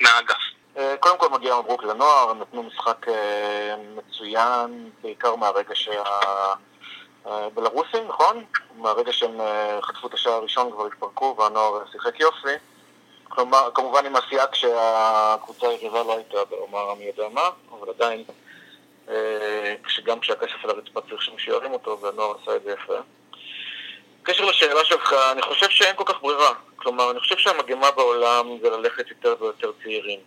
מהאגף. 0.00 0.36
קודם 1.00 1.18
כל 1.18 1.28
מגיע 1.28 1.56
מברוק 1.56 1.84
לנוער, 1.84 2.34
נתנו 2.34 2.62
משחק 2.62 3.06
מצוין, 3.96 4.90
בעיקר 5.02 5.36
מהרגע 5.36 5.74
שה... 5.74 6.02
בלרוסים, 7.54 8.08
נכון? 8.08 8.44
מהרגע 8.76 9.12
שהם 9.12 9.40
אה, 9.40 9.78
חטפו 9.82 10.06
את 10.06 10.14
השער 10.14 10.32
הראשון 10.32 10.70
כבר 10.70 10.86
התפרקו 10.86 11.36
והנוער 11.38 11.82
שיחק 11.92 12.20
יופי. 12.20 12.54
כלומר, 13.28 13.70
כמובן 13.74 14.06
עם 14.06 14.16
הסייג 14.16 14.54
שהקבוצה 14.54 15.68
היריבה 15.68 16.02
לא 16.02 16.16
הייתה 16.16 16.44
באומר 16.44 16.94
מי 16.94 17.04
יודע 17.04 17.28
מה, 17.28 17.48
אבל 17.70 17.88
עדיין, 17.88 18.24
אה, 19.10 19.74
שגם 19.88 20.20
כשהכסף 20.20 20.64
על 20.64 20.70
הרצפה 20.70 21.00
צריך 21.00 21.22
שמישהו 21.22 21.52
ירים 21.52 21.72
אותו, 21.72 22.00
והנוער 22.00 22.34
עשה 22.42 22.56
את 22.56 22.62
זה 22.62 22.72
יפה. 22.72 22.96
בקשר 24.22 24.44
לשאלה 24.44 24.84
שלך, 24.84 25.14
אני 25.32 25.42
חושב 25.42 25.70
שאין 25.70 25.96
כל 25.96 26.04
כך 26.06 26.22
ברירה. 26.22 26.54
כלומר, 26.76 27.10
אני 27.10 27.20
חושב 27.20 27.38
שהמגמה 27.38 27.90
בעולם 27.90 28.58
זה 28.62 28.70
ללכת 28.70 29.10
יותר 29.10 29.34
ויותר 29.40 29.72
צעירים. 29.82 30.20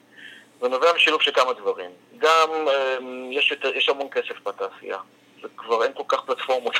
זה 0.61 0.67
נובע 0.67 0.93
משילוב 0.95 1.21
של 1.21 1.31
כמה 1.31 1.53
דברים. 1.53 1.89
גם 2.17 2.49
אה, 2.67 2.97
יש, 3.31 3.51
יותר, 3.51 3.75
יש 3.75 3.89
המון 3.89 4.09
כסף 4.09 4.47
בתעשייה. 4.47 4.97
וכבר 5.43 5.83
אין 5.83 5.91
כל 5.93 6.03
כך 6.07 6.21
פלטפורמות. 6.25 6.75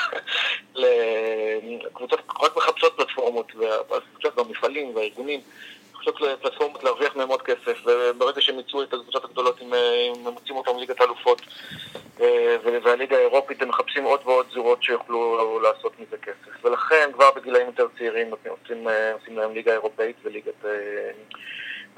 קבוצות 1.94 2.20
רק 2.42 2.56
מחפשות 2.56 2.96
פלטפורמות, 2.96 3.52
והקבוצות 3.54 4.34
במפעלים 4.34 4.96
והארגונים 4.96 5.40
מחפשות 6.08 6.40
פלטפורמות 6.40 6.84
להרוויח 6.84 7.16
מהם 7.16 7.28
עוד 7.28 7.42
כסף, 7.42 7.78
וברגע 7.84 8.40
שהם 8.40 8.58
יצאו 8.58 8.82
את 8.82 8.92
הקבוצות 8.92 9.24
הגדולות, 9.24 9.60
הם 9.60 9.72
מוצאים 10.32 10.56
אותם 10.56 10.76
מליגת 10.76 11.00
האלופות 11.00 11.42
אה, 12.20 12.56
והליגה 12.62 13.16
האירופית, 13.16 13.62
הם 13.62 13.68
מחפשים 13.68 14.04
עוד 14.04 14.20
ועוד 14.24 14.46
זירות 14.52 14.82
שיוכלו 14.82 15.60
לעשות 15.60 15.92
מזה 16.00 16.16
כסף. 16.16 16.64
ולכן 16.64 17.10
כבר 17.12 17.30
בגילאים 17.36 17.66
יותר 17.66 17.86
צעירים 17.98 18.30
עושים, 18.30 18.88
אה, 18.88 19.12
עושים 19.12 19.38
להם 19.38 19.54
ליגה 19.54 19.72
אירופאית 19.72 20.16
וליגת 20.24 20.64
אה, 20.64 20.70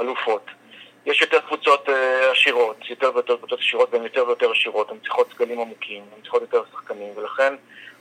אלופות. 0.01 0.47
יש 1.07 1.21
יותר 1.21 1.41
קבוצות 1.41 1.89
עשירות, 2.33 2.77
יותר 2.91 3.11
ויותר 3.15 3.37
קבוצות 3.37 3.59
עשירות 3.61 3.95
והן 3.95 4.03
יותר 4.03 4.27
ויותר 4.27 4.51
עשירות, 4.51 4.91
הן 4.91 4.99
צריכות 5.03 5.31
סגלים 5.35 5.61
עמוקים, 5.61 6.03
הן 6.17 6.23
צריכות 6.23 6.43
יותר 6.43 6.63
שחקנים, 6.73 7.13
ולכן 7.17 7.55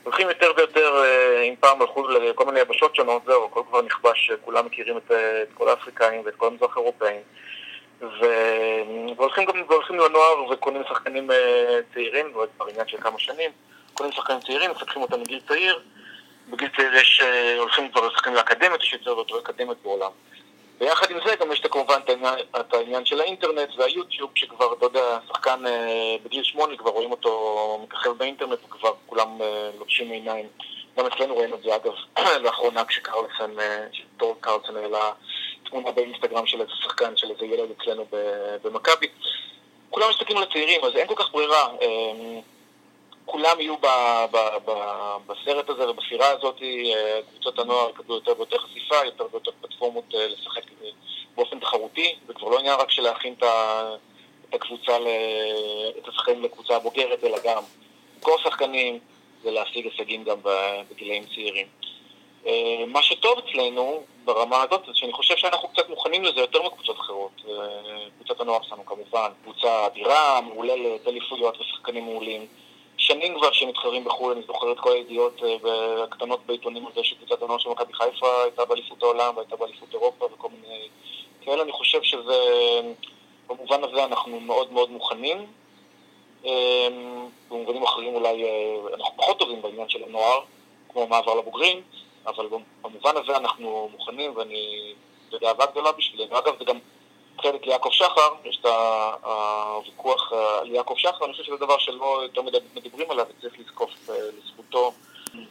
הולכים 0.06 0.28
יותר 0.28 0.52
ויותר, 0.58 1.04
אם 1.50 1.56
פעם 1.60 1.82
הלכו 1.82 2.08
לכל 2.08 2.46
מיני 2.46 2.60
יבשות 2.60 2.96
שונות, 2.96 3.22
זהו, 3.26 3.46
הכל 3.46 3.62
כבר 3.70 3.82
נכבש, 3.82 4.32
כולם 4.42 4.66
מכירים 4.66 4.98
את, 4.98 5.12
אה, 5.12 5.42
את 5.42 5.48
כל 5.54 5.70
האפריקאים 5.70 6.22
ואת 6.26 6.36
כל 6.36 6.48
המזרח 6.48 6.78
האירופאים, 6.78 7.22
ו... 8.02 8.26
והולכים 9.18 9.46
גם 9.46 9.64
והולכים 9.68 9.96
לנוער 9.96 10.52
וקונים 10.52 10.82
שחקנים 10.90 11.30
uh, 11.30 11.34
צעירים, 11.94 12.26
זה 12.34 12.40
כבר 12.58 12.66
עניין 12.68 12.88
של 12.88 12.98
כמה 13.02 13.20
שנים, 13.20 13.52
קונים 13.94 14.12
שחקנים 14.14 14.40
צעירים, 14.40 14.72
מפתחים 14.72 15.02
אותם 15.02 15.20
מגיל 15.22 15.40
צעיר, 15.48 15.80
בגיל 16.50 16.70
צעיר 16.78 16.96
יש, 16.96 17.22
הולכים 17.58 17.92
כבר 17.92 18.08
לשחקנים 18.08 18.36
לאקדמיות, 18.36 18.84
יש 18.84 18.94
יותר 18.94 19.18
ויותר 19.18 19.40
אקדמיות 19.40 19.78
בעולם. 19.84 20.12
ויחד 20.80 21.12
עם 21.12 21.18
זה 21.26 21.36
גם 21.36 21.52
יש 21.52 21.60
כמובן 21.60 22.00
את 22.60 22.74
העניין 22.74 23.06
של 23.06 23.22
האינטרנט 23.22 23.70
והיוטיוב, 23.78 24.32
שכבר, 24.36 24.74
אתה 24.74 24.86
יודע, 24.86 25.20
שחקן 25.28 25.66
אה, 25.68 26.16
בגיל 26.24 26.44
שמונה, 26.44 26.78
כבר 26.78 26.92
רואים 26.92 27.12
אותו 27.12 27.80
מככב 27.84 28.12
באינטרנט 28.12 28.60
וכבר 28.66 28.94
כולם 29.06 29.42
אה, 29.42 29.70
לובשים 29.80 30.12
עיניים. 30.12 30.48
גם 30.98 31.06
אצלנו 31.06 31.34
רואים 31.34 31.54
את 31.54 31.62
זה, 31.64 31.76
אגב, 31.76 31.94
לאחרונה 32.44 32.86
כשקרלסון, 32.86 33.60
אה, 33.60 33.88
שטור 33.92 34.36
קרלסון 34.40 34.78
העלה 34.78 35.12
תמונה 35.70 35.92
באינסטגרם 35.92 36.46
של 36.46 36.62
איזה 36.62 36.72
שחקן, 36.84 37.18
של 37.18 37.32
איזה 37.32 37.46
ילד 37.46 37.70
אצלנו 37.78 38.06
במכבי. 38.64 39.08
כולם 39.90 40.10
מסתכלים 40.10 40.38
על 40.38 40.44
הצעירים, 40.44 40.84
אז 40.84 40.96
אין 40.96 41.08
כל 41.08 41.16
כך 41.16 41.32
ברירה. 41.32 41.68
כולם 43.26 43.62
יהיו 43.62 43.78
ב, 43.78 43.86
ב, 44.32 44.38
ב, 44.66 44.72
בסרט 45.28 45.70
הזה 45.70 45.90
ובסירה 45.90 46.30
הזאת, 46.30 46.62
אה, 46.62 47.20
קבוצות 47.30 47.60
הנוער 47.60 47.90
יקבלו 47.90 48.16
יותר 48.16 48.34
ויותר 48.38 48.58
חשיפה, 48.58 48.96
יותר 49.06 49.26
ויותר 49.32 49.52
פלטפורמות 49.62 50.16
אה, 50.16 50.28
לשחק 50.28 50.62
באופן 51.36 51.60
תחרותי, 51.60 52.16
זה 52.28 52.34
כבר 52.34 52.50
לא 52.50 52.60
עניין 52.60 52.80
רק 52.80 52.92
של 52.92 53.02
להכין 53.02 53.34
את 53.34 53.44
הקבוצה, 54.54 54.98
את 55.98 56.08
השחקנים 56.08 56.44
לקבוצה 56.44 56.76
הבוגרת, 56.76 57.24
אלא 57.24 57.38
גם 57.44 57.64
למכור 58.16 58.38
שחקנים 58.38 59.00
ולהשיג 59.44 59.86
הישגים 59.86 60.24
גם 60.24 60.38
בגילאים 60.92 61.26
צעירים. 61.26 61.68
אה, 62.48 62.84
מה 62.88 63.04
שטוב 63.04 63.40
אצלנו 63.40 64.04
ברמה 64.26 64.64
הזאת 64.64 64.86
זה 64.86 64.92
שאני 64.94 65.14
חושב 65.14 65.38
שאנחנו 65.38 65.68
קצת 65.70 65.90
מוכנים 65.90 66.24
לזה 66.24 66.40
יותר 66.40 66.64
מקבוצות 66.64 67.00
אחרות. 67.00 67.42
קבוצת 68.18 68.42
הנוער 68.42 68.64
שלנו 68.64 68.86
כמובן, 68.86 69.32
קבוצה 69.44 69.86
אדירה, 69.86 70.42
מהוללת, 70.42 71.08
אליפויות 71.08 71.62
ושחקנים 71.62 72.04
מעולים. 72.04 72.48
שנים 73.08 73.36
כבר 73.40 73.52
שמתחרים 73.52 74.04
בחו"ל, 74.04 74.32
אני 74.32 74.42
זוכר 74.48 74.72
את 74.72 74.80
כל 74.80 74.92
הידיעות 74.92 75.42
אה, 75.44 76.04
הקטנות 76.04 76.46
בעיתונים 76.46 76.86
על 76.86 76.92
זה 76.96 77.04
שקבוצת 77.04 77.42
הנוער 77.42 77.58
של 77.58 77.70
מכבי 77.70 77.94
חיפה 77.94 78.44
הייתה 78.44 78.66
באליפות 78.66 79.04
העולם 79.04 79.36
והייתה 79.36 79.56
באליפות 79.56 79.94
אירופה 79.94 80.26
וכל 80.26 80.48
מיני 80.62 80.88
כאלה. 81.42 81.64
אני 81.64 81.72
חושב 81.72 82.04
שזה, 82.04 82.38
במובן 83.48 83.84
הזה 83.84 84.06
אנחנו 84.06 84.40
מאוד 84.40 84.74
מאוד 84.74 84.92
מוכנים. 84.92 85.46
אה, 86.46 86.88
במובנים 87.50 87.84
אחרים 87.84 88.16
אולי 88.16 88.44
אה, 88.44 88.76
אנחנו 88.94 89.18
פחות 89.18 89.40
טובים 89.40 89.62
בעניין 89.62 89.90
של 89.90 90.04
הנוער, 90.04 90.40
כמו 90.90 91.08
מעבר 91.08 91.36
לבוגרים, 91.36 91.82
אבל 92.28 92.48
במובן 92.82 93.18
הזה 93.18 93.38
אנחנו 93.38 93.90
מוכנים 93.92 94.32
ואני, 94.36 94.94
זה 95.32 95.38
גאווה 95.42 95.66
גדולה 95.66 95.92
בשבילנו. 95.92 96.40
אגב, 96.40 96.54
זה 96.60 96.66
גם 96.66 96.80
חלק 97.42 97.66
ליעקב 97.66 97.90
שחר, 97.92 98.30
יש 98.46 98.58
את 98.62 98.66
הוויכוח 99.24 100.34
אה, 100.34 100.60
על 100.60 100.72
יעקב 100.72 100.96
שחר, 100.98 101.26
אני 101.26 101.34
חושב 101.34 101.44
שזה 101.44 101.58
דבר 101.58 101.78
שלא 101.80 102.20
יותר 102.24 102.42
מדי 102.42 102.58
מדברים 102.76 103.12
עליו 103.12 103.26
וצריך 103.30 103.54
לזקוף 103.60 103.90
אה, 104.10 104.16
לזכותו. 104.44 104.94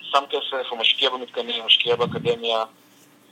שם 0.01 0.25
כסף, 0.31 0.67
הוא 0.71 0.79
משקיע 0.79 1.11
במתקנים, 1.11 1.65
משקיע 1.67 1.97
באקדמיה, 1.97 2.65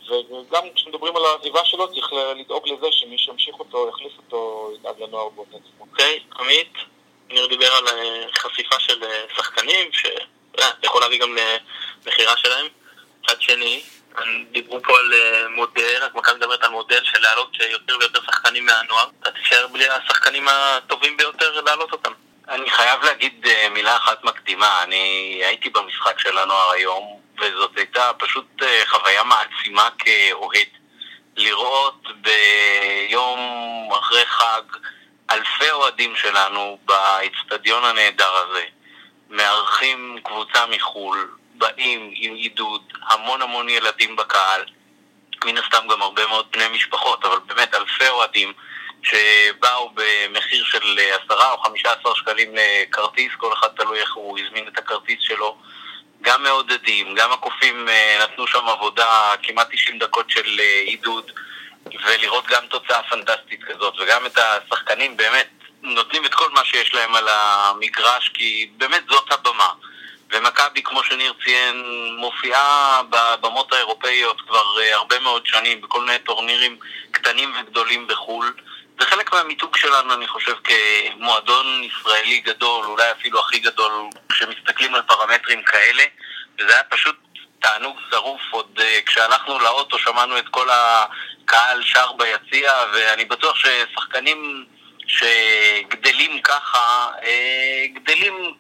וגם 0.09 0.62
כשמדברים 0.75 1.16
על 1.16 1.23
העזיבה 1.25 1.64
שלו 1.64 1.94
צריך 1.94 2.12
לדאוג 2.37 2.68
לזה 2.68 2.87
שמי 2.90 3.18
שימשיך 3.18 3.59
אותו, 3.59 3.88
יחליף 3.88 4.12
אותו, 4.16 4.71
ידאג 4.75 5.02
לנוער 5.02 5.28
באותו 5.28 5.56
עצמו. 5.56 5.87
אוקיי, 5.90 6.21
עמית, 6.38 6.73
ניר 7.30 7.47
דיבר 7.47 7.73
על 7.73 7.88
אה, 7.88 8.25
חשיפה 8.38 8.80
של 8.80 9.04
שחקנים, 9.37 9.90
שיכול 9.92 11.00
להביא 11.00 11.21
גם 11.21 11.37
למכירה 12.06 12.37
שלהם. 12.37 12.66
מצד 13.23 13.42
שני, 13.42 13.82
דיברו 14.52 14.83
פה 14.83 14.99
על 14.99 15.12
אה, 15.14 15.49
מודל, 15.49 16.02
אז 16.02 16.11
מכבי 16.14 16.35
מדברת 16.35 16.64
על 16.64 16.71
מודל 16.71 17.04
של 17.04 17.21
להעלות 17.21 17.57
יותר 17.71 17.97
ויותר 18.00 18.21
שחקנים 18.23 18.66
מהנוער. 18.66 19.09
אתה 19.21 19.31
תישאר 19.31 19.66
בלי 19.66 19.88
השחקנים 19.88 20.49
הטובים 20.49 21.16
ביותר 21.16 21.61
להעלות 21.61 21.92
אותם. 21.92 22.12
אני 22.49 22.71
חייב 22.71 23.02
להגיד 23.02 23.47
אה, 23.47 23.69
מילה 23.69 23.97
אחת 23.97 24.25
מקדימה. 24.25 24.83
אני 24.83 25.40
הייתי 25.45 25.71
במשחק 25.71 26.19
של 26.19 26.38
הנוער 26.38 26.71
היום, 26.71 27.21
וזאת 27.40 27.76
הייתה 27.76 28.11
פשוט 28.19 28.62
אה, 28.62 28.83
חוויה 28.87 29.25
מעצימה 29.25 29.88
כאוהד. 29.99 30.66
לראות 31.37 32.07
ביום 32.21 33.40
אחרי 33.99 34.26
חג 34.26 34.62
אלפי 35.31 35.71
אוהדים 35.71 36.16
שלנו 36.16 36.78
באצטדיון 36.85 37.85
הנהדר 37.85 38.33
הזה, 38.35 38.64
מארחים 39.31 40.19
קבוצה 40.25 40.66
מחו"ל, 40.66 41.28
באים 41.62 42.11
עם 42.14 42.35
עידוד, 42.35 42.83
המון 43.09 43.42
המון 43.42 43.69
ילדים 43.69 44.16
בקהל, 44.16 44.64
מן 45.45 45.59
הסתם 45.59 45.87
גם 45.90 46.02
הרבה 46.02 46.26
מאוד 46.26 46.47
בני 46.52 46.69
משפחות, 46.69 47.25
אבל 47.25 47.38
באמת 47.47 47.75
אלפי 47.75 48.09
אוהדים 48.09 48.52
שבאו 49.02 49.92
במחיר 49.95 50.64
של 50.64 50.99
עשרה 50.99 51.52
או 51.52 51.59
חמישה 51.59 51.92
עשר 51.92 52.14
שקלים 52.14 52.54
לכרטיס, 52.54 53.33
כל 53.37 53.52
אחד 53.52 53.69
תלוי 53.69 54.00
איך 54.00 54.14
הוא 54.14 54.38
הזמין 54.38 54.69
את 54.69 54.78
הכרטיס 54.78 55.19
שלו, 55.21 55.59
גם 56.23 56.42
מעודדים, 56.42 57.14
גם 57.14 57.33
הקופים 57.33 57.88
נתנו 58.23 58.47
שם 58.47 58.69
עבודה, 58.69 59.31
כמעט 59.42 59.69
90 59.73 59.99
דקות 59.99 60.31
של 60.31 60.61
עידוד, 60.87 61.31
ולראות 62.04 62.47
גם 62.47 62.66
תוצאה 62.66 63.02
פנטסטית 63.02 63.64
כזאת, 63.64 63.95
וגם 64.00 64.26
את 64.26 64.38
השחקנים 64.38 65.16
באמת 65.16 65.49
נותנים 65.83 66.25
את 66.25 66.35
כל 66.35 66.50
מה 66.50 66.64
שיש 66.64 66.95
להם 66.95 67.14
על 67.14 67.28
המגרש, 67.28 68.28
כי 68.35 68.71
באמת 68.76 69.02
זאת 69.11 69.33
הבמה. 69.33 69.73
ומכבי, 70.33 70.83
כמו 70.83 71.03
שניר 71.05 71.33
ציין, 71.45 71.85
מופיעה 72.17 73.03
בבמות 73.11 73.73
האירופאיות 73.73 74.41
כבר 74.41 74.81
אה, 74.81 74.95
הרבה 74.95 75.19
מאוד 75.21 75.47
שנים, 75.47 75.81
בכל 75.81 76.01
מיני 76.01 76.19
טורנירים 76.19 76.77
קטנים 77.11 77.53
וגדולים 77.61 78.07
בחו"ל. 78.07 78.55
זה 79.01 79.07
חלק 79.07 79.33
מהמיתוג 79.33 79.77
שלנו, 79.77 80.15
אני 80.15 80.29
חושב, 80.29 80.55
כמועדון 80.65 81.85
ישראלי 81.85 82.41
גדול, 82.41 82.87
אולי 82.87 83.11
אפילו 83.11 83.41
הכי 83.41 83.59
גדול, 83.59 83.93
כשמסתכלים 84.29 84.95
על 84.95 85.03
פרמטרים 85.03 85.62
כאלה, 85.62 86.03
וזה 86.59 86.75
היה 86.75 86.85
פשוט 86.85 87.17
תענוג 87.62 87.97
שרוף. 88.11 88.41
עוד 88.51 88.79
uh, 88.79 88.83
כשהלכנו 89.07 89.59
לאוטו 89.59 89.99
שמענו 89.99 90.39
את 90.39 90.49
כל 90.49 90.69
הקהל 90.71 91.83
שר 91.83 92.12
ביציע, 92.12 92.73
ואני 92.93 93.25
בטוח 93.25 93.57
ששחקנים 93.57 94.67
שגדלים 95.06 96.42
ככה, 96.42 97.11
אה, 97.23 97.85
גדלים 97.94 98.54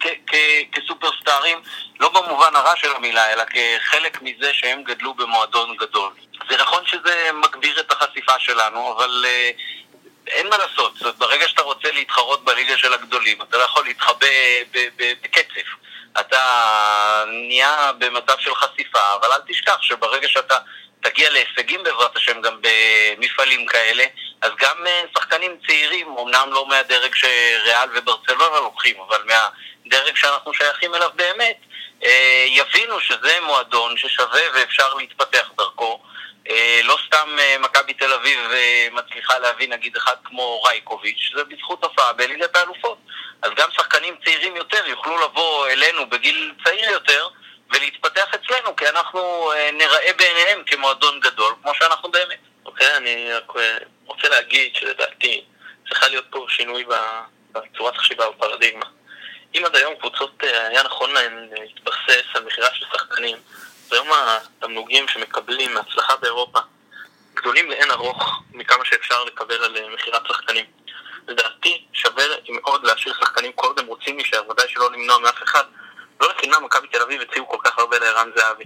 כסופרסטארים, 0.72 1.58
לא 2.00 2.08
במובן 2.08 2.56
הרע 2.56 2.76
של 2.76 2.94
המילה, 2.96 3.32
אלא 3.32 3.44
כחלק 3.44 4.22
מזה 4.22 4.50
שהם 4.52 4.82
גדלו 4.82 5.14
במועדון 5.14 5.76
גדול. 5.76 6.12
זה 6.50 6.56
נכון 6.56 6.86
שזה 6.86 7.30
מגביר 7.34 7.80
את 7.80 7.92
החשיפה 7.92 8.38
שלנו, 8.38 8.92
אבל 8.92 9.24
אה, 9.26 9.50
אין 10.26 10.48
מה 10.48 10.56
לעשות. 10.56 10.96
זאת 10.96 11.16
ברגע 11.16 11.48
שאתה 11.48 11.62
רוצה 11.62 11.92
להתחרות 11.92 12.44
בליגה 12.44 12.76
של 12.76 12.92
הגדולים, 12.92 13.42
אתה 13.42 13.58
לא 13.58 13.62
יכול 13.62 13.84
להתחבא 13.84 14.26
בקצב. 14.96 15.68
אתה 16.20 17.24
נהיה 17.26 17.90
במצב 17.98 18.38
של 18.38 18.54
חשיפה, 18.54 19.14
אבל 19.14 19.32
אל 19.32 19.40
תשכח 19.48 19.82
שברגע 19.82 20.28
שאתה 20.28 20.58
תגיע 21.02 21.30
להישגים 21.30 21.82
בעזרת 21.82 22.16
השם 22.16 22.40
גם 22.40 22.60
במפעלים 22.60 23.66
כאלה, 23.66 24.04
אז 24.40 24.50
גם 24.58 24.86
אה, 24.86 25.02
שחקנים 25.18 25.56
צעירים, 25.66 26.18
אמנם 26.18 26.48
לא 26.52 26.66
מהדרג 26.66 27.14
שריאל 27.14 27.88
וברצלונה 27.94 28.60
לוקחים, 28.60 28.96
אבל 29.08 29.22
מהדרג 29.26 30.16
שאנחנו 30.16 30.54
שייכים 30.54 30.94
אליו 30.94 31.10
באמת, 31.14 31.56
אה, 32.04 32.44
יבינו 32.46 33.00
שזה 33.00 33.38
מועדון 33.42 33.96
ששווה 33.96 34.40
ואפשר 34.54 34.94
להתפתח 34.94 35.50
דרכו. 35.56 36.02
אה, 36.50 36.80
לא 36.84 36.98
סתם 37.06 37.36
מכבי 37.60 37.94
תל 37.94 38.12
אביב 38.12 38.40
מצליחה 38.92 39.38
להביא 39.38 39.68
נגיד 39.68 39.96
אחד 39.96 40.16
כמו 40.24 40.62
רייקוביץ', 40.62 41.30
זה 41.34 41.44
בזכות 41.44 41.84
הופעה 41.84 42.12
בליגת 42.12 42.56
האלופות. 42.56 42.98
אז 43.42 43.50
גם 43.56 43.68
שחקנים 43.72 44.14
צעירים 44.24 44.56
יותר 44.56 44.86
יוכלו 44.86 45.24
לבוא 45.24 45.68
אלינו 45.68 46.10
בגיל 46.10 46.54
צעיר 46.64 46.90
יותר 46.90 47.28
ולהתפתח 47.82 48.34
אצלנו, 48.34 48.76
כי 48.76 48.88
אנחנו 48.88 49.52
נראה 49.72 50.12
בעיניהם 50.18 50.62
כמועדון 50.66 51.20
גדול, 51.20 51.54
כמו 51.62 51.74
שאנחנו 51.74 52.10
באמת. 52.10 52.38
אוקיי, 52.64 52.96
אני 52.96 53.32
רק 53.32 53.52
רוצה 54.06 54.28
להגיד 54.28 54.76
שלדעתי 54.76 55.44
צריכה 55.88 56.08
להיות 56.08 56.24
פה 56.30 56.46
שינוי 56.48 56.84
בצורת 57.52 57.96
חשיבה 57.96 58.30
בפרדיגמה. 58.30 58.86
אם 59.54 59.64
עד 59.64 59.76
היום 59.76 59.94
קבוצות 59.94 60.44
אה, 60.44 60.66
היה 60.68 60.82
נכון 60.82 61.12
להן 61.12 61.48
להתבסס 61.58 62.24
על 62.34 62.44
מכירה 62.44 62.68
של 62.74 62.86
שחקנים, 62.92 63.36
והיום 63.90 64.08
התמלוגים 64.12 65.08
שמקבלים 65.08 65.74
מהצלחה 65.74 66.16
באירופה 66.16 66.58
גדולים 67.34 67.70
לאין 67.70 67.90
ארוך 67.90 68.42
מכמה 68.52 68.84
שאפשר 68.84 69.24
לקבל 69.24 69.64
על 69.64 69.76
אה, 69.76 69.88
מכירת 69.94 70.22
שחקנים. 70.28 70.64
לדעתי 71.28 71.84
שווה 71.92 72.24
מאוד 72.48 72.84
להשאיר 72.84 73.14
שחקנים 73.20 73.52
כל 73.52 73.66
עוד 73.66 73.78
הם 73.78 73.86
רוצים 73.86 74.16
להישאר, 74.16 74.50
ודאי 74.50 74.68
שלא 74.68 74.92
למנוע 74.92 75.18
מאף 75.18 75.42
אחד. 75.42 75.64
לא 76.20 76.28
לחינם 76.30 76.64
מכבי 76.64 76.88
תל 76.88 77.02
אביב 77.02 77.20
הציעו 77.20 77.48
כל 77.48 77.58
כך 77.64 77.78
הרבה 77.78 77.98
לערן 77.98 78.30
זהבי. 78.36 78.64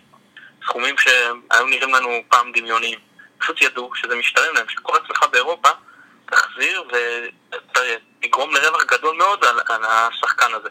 סכומים 0.64 0.98
שהיו 0.98 1.66
נראים 1.66 1.94
לנו 1.94 2.22
פעם 2.28 2.52
דמיוניים. 2.52 2.98
פשוט 3.38 3.62
ידעו 3.62 3.90
שזה 3.94 4.14
משתלם 4.16 4.54
להם, 4.54 4.68
שכל 4.68 4.96
הצלחה 4.96 5.26
באירופה 5.26 5.68
תחזיר 6.30 6.84
ותגרום 8.22 8.54
לרווח 8.54 8.84
גדול 8.84 9.16
מאוד 9.16 9.44
על, 9.44 9.60
על 9.68 9.84
השחקן 9.84 10.54
הזה. 10.54 10.68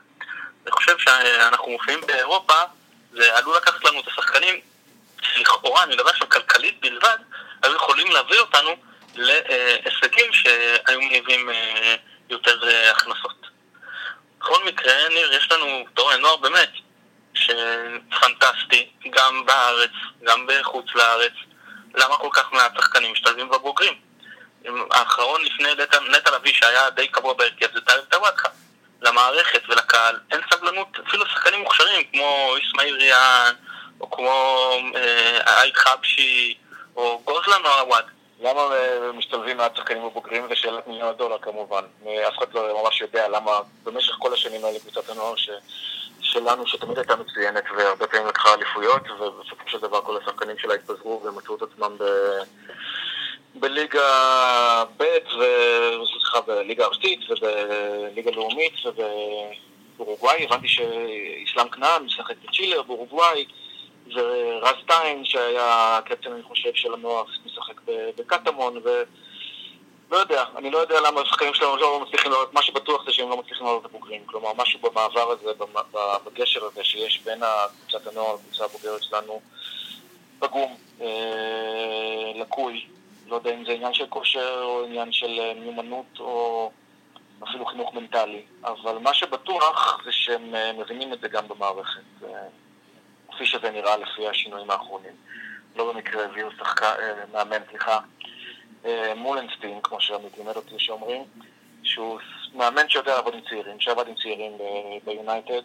אני 0.64 0.72
חושב 0.72 0.98
שאנחנו 0.98 1.72
מופיעים 1.72 2.02
באירופה, 2.02 2.62
זה 3.12 3.38
עלול 3.38 3.58
לקחת 3.58 3.84
לנו 3.84 4.00
את 4.00 4.08
השחקנים 4.08 4.60
שלכאורה, 5.22 5.84
אני 5.84 5.96
מדבר 5.96 6.10
עכשיו 6.10 6.30
כלכלית 6.30 6.82
בלבד, 6.82 7.18
היו 7.64 7.76
יכולים 7.76 8.12
להביא 8.12 8.40
אותנו 8.40 8.76
להישגים 9.16 10.34
שהיו 10.34 11.02
מניבים 11.02 11.50
אה, 11.50 11.96
יותר 12.30 12.68
אה, 12.68 12.92
הכנסות. 12.92 13.45
בכל 14.46 14.66
מקרה, 14.66 14.94
ניר, 15.10 15.34
יש 15.34 15.52
לנו 15.52 15.86
תורן 15.94 16.22
נוער 16.22 16.36
באמת, 16.36 16.70
שפנטסטי, 17.34 18.90
גם 19.10 19.46
בארץ, 19.46 19.92
גם 20.24 20.48
בחוץ 20.48 20.86
לארץ. 20.96 21.32
למה 21.96 22.18
כל 22.18 22.30
כך 22.34 22.54
מעט 22.54 22.72
שחקנים 22.78 23.12
משתלבים 23.12 23.50
בבוגרים? 23.50 23.94
האחרון 24.92 25.42
לפני 25.46 25.70
נטע 26.10 26.32
לביא 26.36 26.54
שהיה 26.54 26.90
די 26.90 27.08
קבוע 27.08 27.34
בהרכב 27.34 27.74
זה 27.74 27.82
טלב 27.82 28.04
טוואטחה. 28.10 28.50
למערכת 29.02 29.62
ולקהל 29.70 30.20
אין 30.32 30.42
סבלנות, 30.54 30.88
אפילו 31.08 31.26
שחקנים 31.26 31.60
מוכשרים 31.60 32.04
כמו 32.12 32.56
אסמאעיל 32.58 32.96
ריאן, 32.96 33.54
או 34.02 34.12
כמו 34.12 34.72
אה, 34.96 35.60
עייד 35.62 35.78
חבשי, 35.78 36.58
או 36.96 37.22
גוזלן 37.26 37.66
או 37.66 37.70
עוואד. 37.70 38.06
למה 38.46 38.62
משתלבים 39.14 39.58
מעט 39.58 39.76
שחקנים 39.76 40.04
בבוגרים? 40.04 40.48
זה 40.50 40.56
שאלת 40.56 40.88
מיליון 40.88 41.10
הדולר 41.10 41.38
כמובן. 41.38 41.84
אף 42.28 42.38
אחד 42.38 42.54
לא 42.54 42.84
ממש 42.84 43.02
יודע 43.02 43.28
למה 43.28 43.60
במשך 43.84 44.14
כל 44.20 44.34
השנים 44.34 44.66
האלה 44.66 44.80
קבוצת 44.80 45.10
הנוער 45.10 45.36
ש... 45.36 45.50
שלנו, 46.22 46.68
שתמיד 46.68 46.98
הייתה 46.98 47.16
מצוינת 47.16 47.64
והרבה 47.78 48.08
פעמים 48.08 48.28
לקחה 48.28 48.54
אליפויות, 48.54 49.02
ובסופו 49.12 49.70
של 49.70 49.78
דבר 49.78 50.02
כל 50.02 50.18
השחקנים 50.18 50.58
שלה 50.58 50.74
התפזרו 50.74 51.22
ומצאו 51.24 51.56
את 51.56 51.62
עצמם 51.62 51.96
ב... 52.00 52.04
בליגה 53.56 54.84
ב' 54.98 55.04
וסליחה, 56.02 56.42
בליגה 56.48 56.86
ארצית 56.86 57.20
ובליגה 57.30 58.32
לאומית 58.32 58.74
ובאורוגוואי, 59.98 60.46
הבנתי 60.46 60.68
שאיסלאם 60.68 61.70
כנען 61.70 62.04
משחק 62.04 62.36
בצ'ילה, 62.44 62.82
באורוגוואי 62.82 63.46
ורז 64.14 64.76
טיין 64.88 65.26
שהיה 65.26 66.00
קפטן 66.06 66.32
אני 66.32 66.44
חושב 66.44 66.74
של 66.74 66.94
הנוער 66.94 67.24
משחק 67.46 67.82
בקטמון 68.18 68.78
ו... 68.84 69.04
לא 70.12 70.18
יודע, 70.18 70.44
אני 70.56 70.72
לא 70.72 70.78
יודע 70.78 70.96
למה 71.08 71.22
השחקנים 71.22 71.54
שלנו 71.54 71.78
לא 71.78 72.06
מצליחים 72.08 72.32
לעלות, 72.32 72.54
מה 72.54 72.62
שבטוח 72.62 73.06
זה 73.06 73.14
שהם 73.14 73.30
לא 73.30 73.38
מצליחים 73.38 73.66
לעלות 73.66 73.86
לבוגרים, 73.86 74.22
כלומר 74.26 74.54
משהו 74.58 74.80
במעבר 74.80 75.32
הזה, 75.32 75.52
בגשר 76.26 76.66
הזה 76.66 76.84
שיש 76.84 77.22
בין 77.26 77.40
קבוצת 77.80 78.08
הנוער 78.08 78.36
לקבוצה 78.36 78.66
הבוגרת 78.66 79.04
שלנו 79.04 79.42
פגום, 80.40 80.78
אה, 81.02 82.32
לקוי, 82.36 82.86
לא 83.28 83.36
יודע 83.36 83.54
אם 83.54 83.66
זה 83.66 83.72
עניין 83.72 83.94
של 83.94 84.06
כושר 84.10 84.62
או 84.64 84.86
עניין 84.86 85.12
של 85.12 85.40
אה, 85.40 85.54
מיומנות 85.54 86.20
או 86.20 86.72
אפילו 87.44 87.66
חינוך 87.66 87.94
מנטלי, 87.94 88.42
אבל 88.64 88.98
מה 88.98 89.14
שבטוח 89.14 90.02
זה 90.06 90.12
שהם 90.12 90.56
אה, 90.56 90.74
מבינים 90.74 91.14
את 91.14 91.22
זה 91.22 91.28
גם 91.28 91.48
במערכת, 91.48 92.02
כפי 93.36 93.46
שזה 93.46 93.72
נראה 93.72 93.98
לפי 93.98 94.28
השינויים 94.28 94.72
האחרונים. 94.72 95.14
לא 95.76 95.94
במקרה 95.94 96.26
הביאו 96.26 96.50
שחקן, 96.60 96.96
מאמן, 97.34 97.58
סליחה, 97.70 98.00
אה, 98.86 99.14
מולנסטין, 99.16 99.82
כמו 99.84 100.02
שעמית 100.02 100.38
לימד 100.38 100.56
אותי 100.56 100.76
שאומרים, 100.78 101.24
שהוא 101.84 102.20
מאמן 102.54 102.90
שיודע 102.90 103.16
לעבוד 103.16 103.34
עם 103.34 103.42
צעירים, 103.50 103.80
שעבד 103.80 104.08
עם 104.08 104.16
צעירים 104.16 104.52
ביונייטד, 105.06 105.62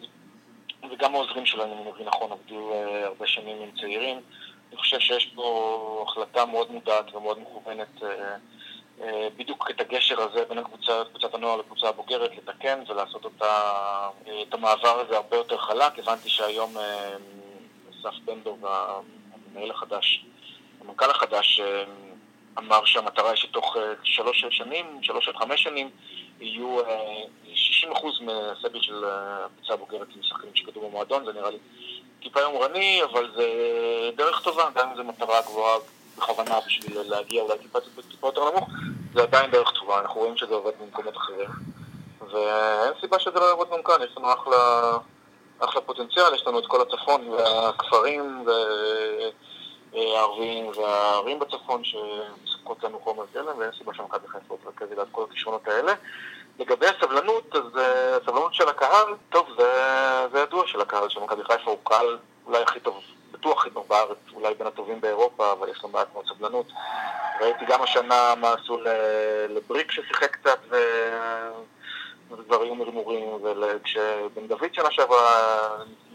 וגם 0.91 1.15
העוזרים 1.15 1.43
אם 1.55 1.61
אני 1.61 1.91
מבין 1.91 2.07
נכון, 2.07 2.31
עבדו 2.31 2.73
אה, 2.73 3.05
הרבה 3.05 3.27
שנים 3.27 3.61
עם 3.61 3.71
צעירים. 3.81 4.21
אני 4.69 4.77
חושב 4.77 4.99
שיש 4.99 5.31
פה 5.35 6.05
החלטה 6.07 6.45
מאוד 6.45 6.71
מודעת 6.71 7.15
ומאוד 7.15 7.39
מכוונת 7.39 8.03
אה, 8.03 9.27
בדיוק 9.37 9.69
את 9.71 9.81
הגשר 9.81 10.21
הזה 10.21 10.45
בין 10.49 10.57
הקבוצה, 10.57 11.03
קבוצת 11.09 11.33
הנוער 11.33 11.57
לקבוצה 11.57 11.89
הבוגרת, 11.89 12.31
לתקן 12.37 12.83
ולעשות 12.87 13.25
אותה, 13.25 13.79
את 14.23 14.53
המעבר 14.53 14.99
הזה 14.99 15.15
הרבה 15.15 15.37
יותר 15.37 15.57
חלק. 15.57 15.99
הבנתי 15.99 16.29
שהיום 16.29 16.73
אסף 18.01 18.15
בנדור 18.25 18.57
והמנהל 18.61 19.71
החדש, 19.71 20.25
המנכ"ל 20.81 21.09
החדש, 21.09 21.61
אמר 22.57 22.85
שהמטרה 22.85 23.29
היא 23.29 23.37
שתוך 23.37 23.77
אה, 23.77 23.93
שלוש 24.03 24.45
שנים, 24.49 24.85
שלוש 25.01 25.27
עד 25.27 25.35
חמש 25.35 25.63
שנים, 25.63 25.89
יהיו 26.39 26.79
60% 26.79 26.85
אה, 26.85 28.11
מהסגל 28.21 28.81
של 28.81 29.03
הקבוצה 29.07 29.73
הבוגרת 29.73 30.07
משחקנים 30.19 30.55
שכתוב 30.55 30.85
במועדון, 30.85 31.25
זה 31.25 31.33
נראה 31.33 31.49
לי 31.49 31.57
טיפה 32.21 32.39
יומרני, 32.39 33.03
אבל 33.03 33.31
זה 33.35 33.45
דרך 34.15 34.41
טובה, 34.43 34.69
גם 34.75 34.89
אם 34.89 34.95
זו 34.95 35.03
מטרה 35.03 35.41
גבוהה 35.41 35.77
בכוונה 36.17 36.59
בשביל 36.67 37.01
להגיע 37.05 37.41
אולי 37.41 37.57
טיפה, 37.59 37.79
טיפה 38.11 38.27
יותר 38.27 38.51
נמוך, 38.51 38.69
זה 39.13 39.21
עדיין 39.21 39.51
דרך 39.51 39.71
טובה, 39.79 39.99
אנחנו 39.99 40.19
רואים 40.19 40.37
שזה 40.37 40.53
עובד 40.53 40.71
במקומות 40.81 41.17
אחרים. 41.17 41.49
ואין 42.31 42.93
סיבה 43.01 43.19
שזה 43.19 43.39
לא 43.39 43.45
יעבוד 43.45 43.67
גם 43.71 43.83
כאן, 43.83 43.95
יש 44.03 44.17
לנו 44.17 44.33
אחלה, 44.33 44.91
אחלה 45.63 45.81
פוטנציאל, 45.81 46.33
יש 46.35 46.47
לנו 46.47 46.59
את 46.59 46.65
כל 46.67 46.81
הצפון 46.81 47.29
והכפרים 47.29 48.45
והערבים 49.93 50.71
והערים 50.75 51.39
בצפון 51.39 51.81
שמספקות 51.83 52.83
לנו 52.83 52.99
חומר 52.99 53.23
גלם 53.33 53.57
ואין 53.57 53.71
סיבה 53.77 53.93
שמכבי 53.93 54.27
חיפה 54.27 54.53
לא 54.53 54.57
תרכז 54.63 54.91
ליד 54.97 55.07
כל 55.11 55.23
הכישרונות 55.29 55.67
האלה. 55.67 55.93
לגבי 56.59 56.85
הסבלנות, 56.87 57.55
אז 57.55 57.77
אה, 57.77 58.17
הסבלנות 58.17 58.53
של 58.53 58.69
הקהל, 58.69 59.07
טוב, 59.29 59.47
זה, 59.57 59.71
זה 60.31 60.39
ידוע 60.39 60.67
של 60.67 60.81
הקהל, 60.81 61.09
שמכבי 61.09 61.43
חיפה 61.43 61.71
הוא 61.71 61.79
קהל 61.83 62.17
אולי 62.45 62.61
הכי 62.61 62.79
טוב, 62.79 63.01
בטוח 63.31 63.61
הכי 63.61 63.69
טוב 63.69 63.87
בארץ, 63.87 64.17
אולי 64.33 64.53
בין 64.53 64.67
הטובים 64.67 65.01
באירופה, 65.01 65.51
אבל 65.51 65.69
יש 65.69 65.83
לו 65.83 65.89
מעט 65.89 66.07
מאוד 66.13 66.25
סבלנות. 66.27 66.65
ראיתי 67.41 67.65
גם 67.65 67.81
השנה 67.81 68.33
מה 68.37 68.53
עשו 68.53 68.77
לבריק 69.49 69.91
ששיחק 69.91 70.35
קצת, 70.35 70.59
ו... 70.69 70.75
כבר 72.47 72.61
היו 72.61 72.75
מרמורים, 72.75 73.29
וכשבן 73.43 74.47
דוד 74.47 74.73
שנה 74.73 74.91
שעברה 74.91 75.69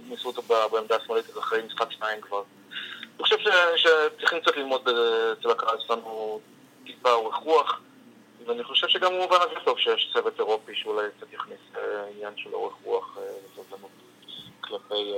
ניסו 0.08 0.28
אותו 0.28 0.42
בעמדה 0.42 0.96
השמאלית, 0.96 1.28
אז 1.30 1.38
אחרי 1.38 1.62
משחק 1.62 1.92
שניים 1.92 2.20
כבר. 2.20 2.42
אני 3.16 3.22
חושב 3.22 3.36
שצריכים 3.76 4.40
קצת 4.40 4.56
ללמוד 4.56 4.88
אצל 5.40 5.50
הקהל 5.50 5.76
שלנו 5.86 6.40
טיפה 6.86 7.12
אורך 7.12 7.36
רוח, 7.36 7.80
ואני 8.46 8.64
חושב 8.64 8.88
שגם 8.88 9.12
במובן 9.12 9.36
הזה 9.36 9.54
טוב 9.64 9.78
שיש 9.78 10.10
צוות 10.12 10.38
אירופי 10.38 10.74
שאולי 10.74 11.08
קצת 11.16 11.32
יכניס 11.32 11.60
עניין 12.14 12.32
של 12.36 12.54
אורך 12.54 12.74
רוח 12.84 13.16
וסובלנות 13.16 13.90
כלפי... 14.60 15.12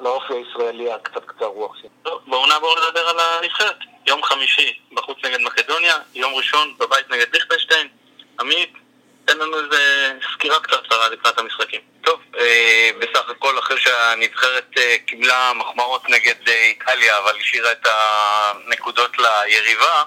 לאופי 0.00 0.34
הישראלי 0.34 0.92
הקצת 0.92 1.24
קצר 1.24 1.46
רוח. 1.46 1.76
בואו 2.02 2.46
נעבור 2.46 2.76
לדבר 2.76 3.08
על 3.08 3.16
הנבחרת. 3.20 3.76
יום 4.06 4.22
חמישי 4.22 4.80
בחוץ 4.92 5.18
נגד 5.24 5.40
מקדוניה, 5.40 5.98
יום 6.14 6.34
ראשון 6.34 6.74
בבית 6.78 7.10
נגד 7.10 7.34
ליכטנשטיין. 7.34 7.88
עמית, 8.40 8.72
תן 9.24 9.38
לנו 9.38 9.58
איזה 9.58 10.12
סקירה 10.32 10.60
קצרה 10.60 11.08
לקראת 11.08 11.38
המשחקים. 11.38 11.80
טוב, 12.00 12.20
אה, 12.38 12.90
בסך 12.98 13.30
הכל 13.30 13.58
אחרי 13.58 13.80
שהנבחרת 13.80 14.70
אה, 14.78 14.96
קיבלה 15.06 15.52
מחמאות 15.54 16.08
נגד 16.08 16.48
אה, 16.48 16.64
איטליה, 16.64 17.18
אבל 17.18 17.36
השאירה 17.40 17.72
את 17.72 17.86
הנקודות 17.86 19.16
ליריבה, 19.18 20.02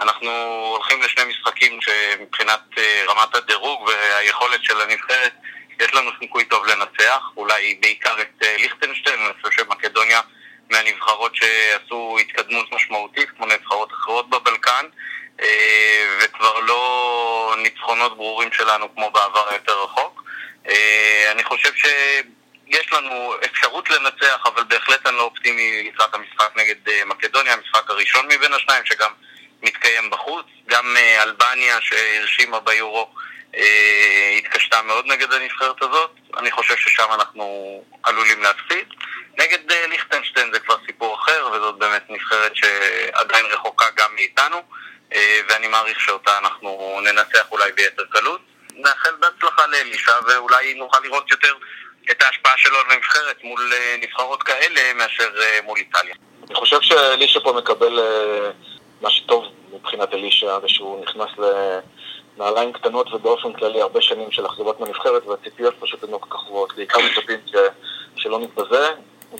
אנחנו 0.00 0.30
הולכים 0.74 1.02
לשני 1.02 1.24
משחקים 1.24 1.78
שמבחינת 1.80 2.60
רמת 3.08 3.34
הדירוג 3.34 3.88
והיכולת 3.88 4.64
של 4.64 4.80
הנבחרת 4.80 5.32
יש 5.80 5.94
לנו 5.94 6.10
סיכוי 6.20 6.44
טוב 6.44 6.66
לנצח, 6.66 7.20
אולי 7.36 7.78
בעיקר 7.80 8.14
את 8.20 8.42
ליכטנשטיין, 8.42 9.20
אני 9.20 9.32
חושב 9.42 9.62
שמקדוניה 9.62 10.20
מהנבחרות 10.70 11.36
שעשו 11.36 12.16
התקדמות 12.20 12.72
משמעותית, 12.72 13.30
כמו 13.30 13.46
נבחרות 13.46 13.92
אחרות 13.92 14.30
בבלקן, 14.30 14.86
אה, 15.42 16.06
וכבר 16.20 16.60
לא 16.60 17.54
ניצחונות 17.58 18.16
ברורים 18.16 18.52
שלנו 18.52 18.94
כמו 18.94 19.10
בעבר 19.10 19.48
היותר 19.48 19.82
רחוק. 19.82 20.22
אה, 20.68 21.28
אני 21.32 21.44
חושב 21.44 21.72
שיש 21.74 22.92
לנו 22.92 23.34
אפשרות 23.44 23.90
לנצח, 23.90 24.46
אבל 24.46 24.64
בהחלט 24.64 25.06
אני 25.06 25.16
לא 25.16 25.22
אופטימי 25.22 25.90
לקראת 25.92 26.14
המשחק 26.14 26.56
נגד 26.56 27.06
מקדוניה, 27.06 27.52
המשחק 27.52 27.90
הראשון 27.90 28.26
מבין 28.26 28.52
השניים, 28.52 28.84
שגם 28.84 29.10
מתקיים 29.62 30.10
בחוץ. 30.10 30.46
גם 30.68 30.96
אלבניה 31.22 31.80
שהרשימה 31.80 32.60
ביורו 32.60 33.00
אה, 33.02 33.23
התקשתה 34.38 34.82
מאוד 34.82 35.06
נגד 35.06 35.32
הנבחרת 35.32 35.82
הזאת, 35.82 36.10
אני 36.36 36.50
חושב 36.50 36.76
ששם 36.76 37.08
אנחנו 37.12 37.82
עלולים 38.02 38.42
להפסיד. 38.42 38.86
נגד 39.38 39.70
אה, 39.70 39.86
ליכטנשטיין 39.86 40.52
זה 40.52 40.60
כבר 40.60 40.76
סיפור 40.86 41.14
אחר, 41.14 41.48
וזאת 41.52 41.74
באמת 41.74 42.02
נבחרת 42.08 42.56
שעדיין 42.56 43.46
רחוקה 43.46 43.86
גם 43.96 44.14
מאיתנו, 44.14 44.62
אה, 45.14 45.40
ואני 45.48 45.68
מעריך 45.68 46.00
שאותה 46.00 46.38
אנחנו 46.38 47.00
ננצח 47.04 47.46
אולי 47.52 47.72
ביתר 47.72 48.04
קלות. 48.10 48.40
נאחל 48.76 49.10
בהצלחה 49.20 49.66
לאלישע, 49.66 50.12
ואולי 50.26 50.74
נוכל 50.74 50.98
לראות 51.04 51.30
יותר 51.30 51.54
את 52.10 52.22
ההשפעה 52.22 52.52
שלו 52.56 52.78
על 52.78 52.90
הנבחרת 52.90 53.44
מול 53.44 53.72
נבחרות 53.98 54.42
כאלה 54.42 54.94
מאשר 54.94 55.30
מול 55.64 55.78
איטליה. 55.78 56.14
אני 56.46 56.54
חושב 56.54 56.80
שאלישע 56.80 57.40
פה 57.40 57.52
מקבל 57.52 58.00
מה 59.00 59.10
שטוב 59.10 59.44
מבחינת 59.72 60.14
אלישע, 60.14 60.60
זה 60.60 60.68
שהוא 60.68 61.04
נכנס 61.04 61.38
ל... 61.38 61.44
נעליים 62.38 62.72
קטנות 62.72 63.12
ובאופן 63.12 63.52
כללי 63.52 63.82
הרבה 63.82 64.02
שנים 64.02 64.30
של 64.30 64.46
אכזבות 64.46 64.80
מהנבחרת 64.80 65.26
והציפיות 65.26 65.74
פשוט 65.80 66.04
הן 66.04 66.10
לא 66.10 66.18
כל 66.18 66.30
כך 66.30 66.44
גבוהות. 66.46 66.72
בעיקר 66.76 66.98
מצפים 66.98 67.40
ש... 67.46 67.54
שלא 68.16 68.38
נתבזה 68.38 68.88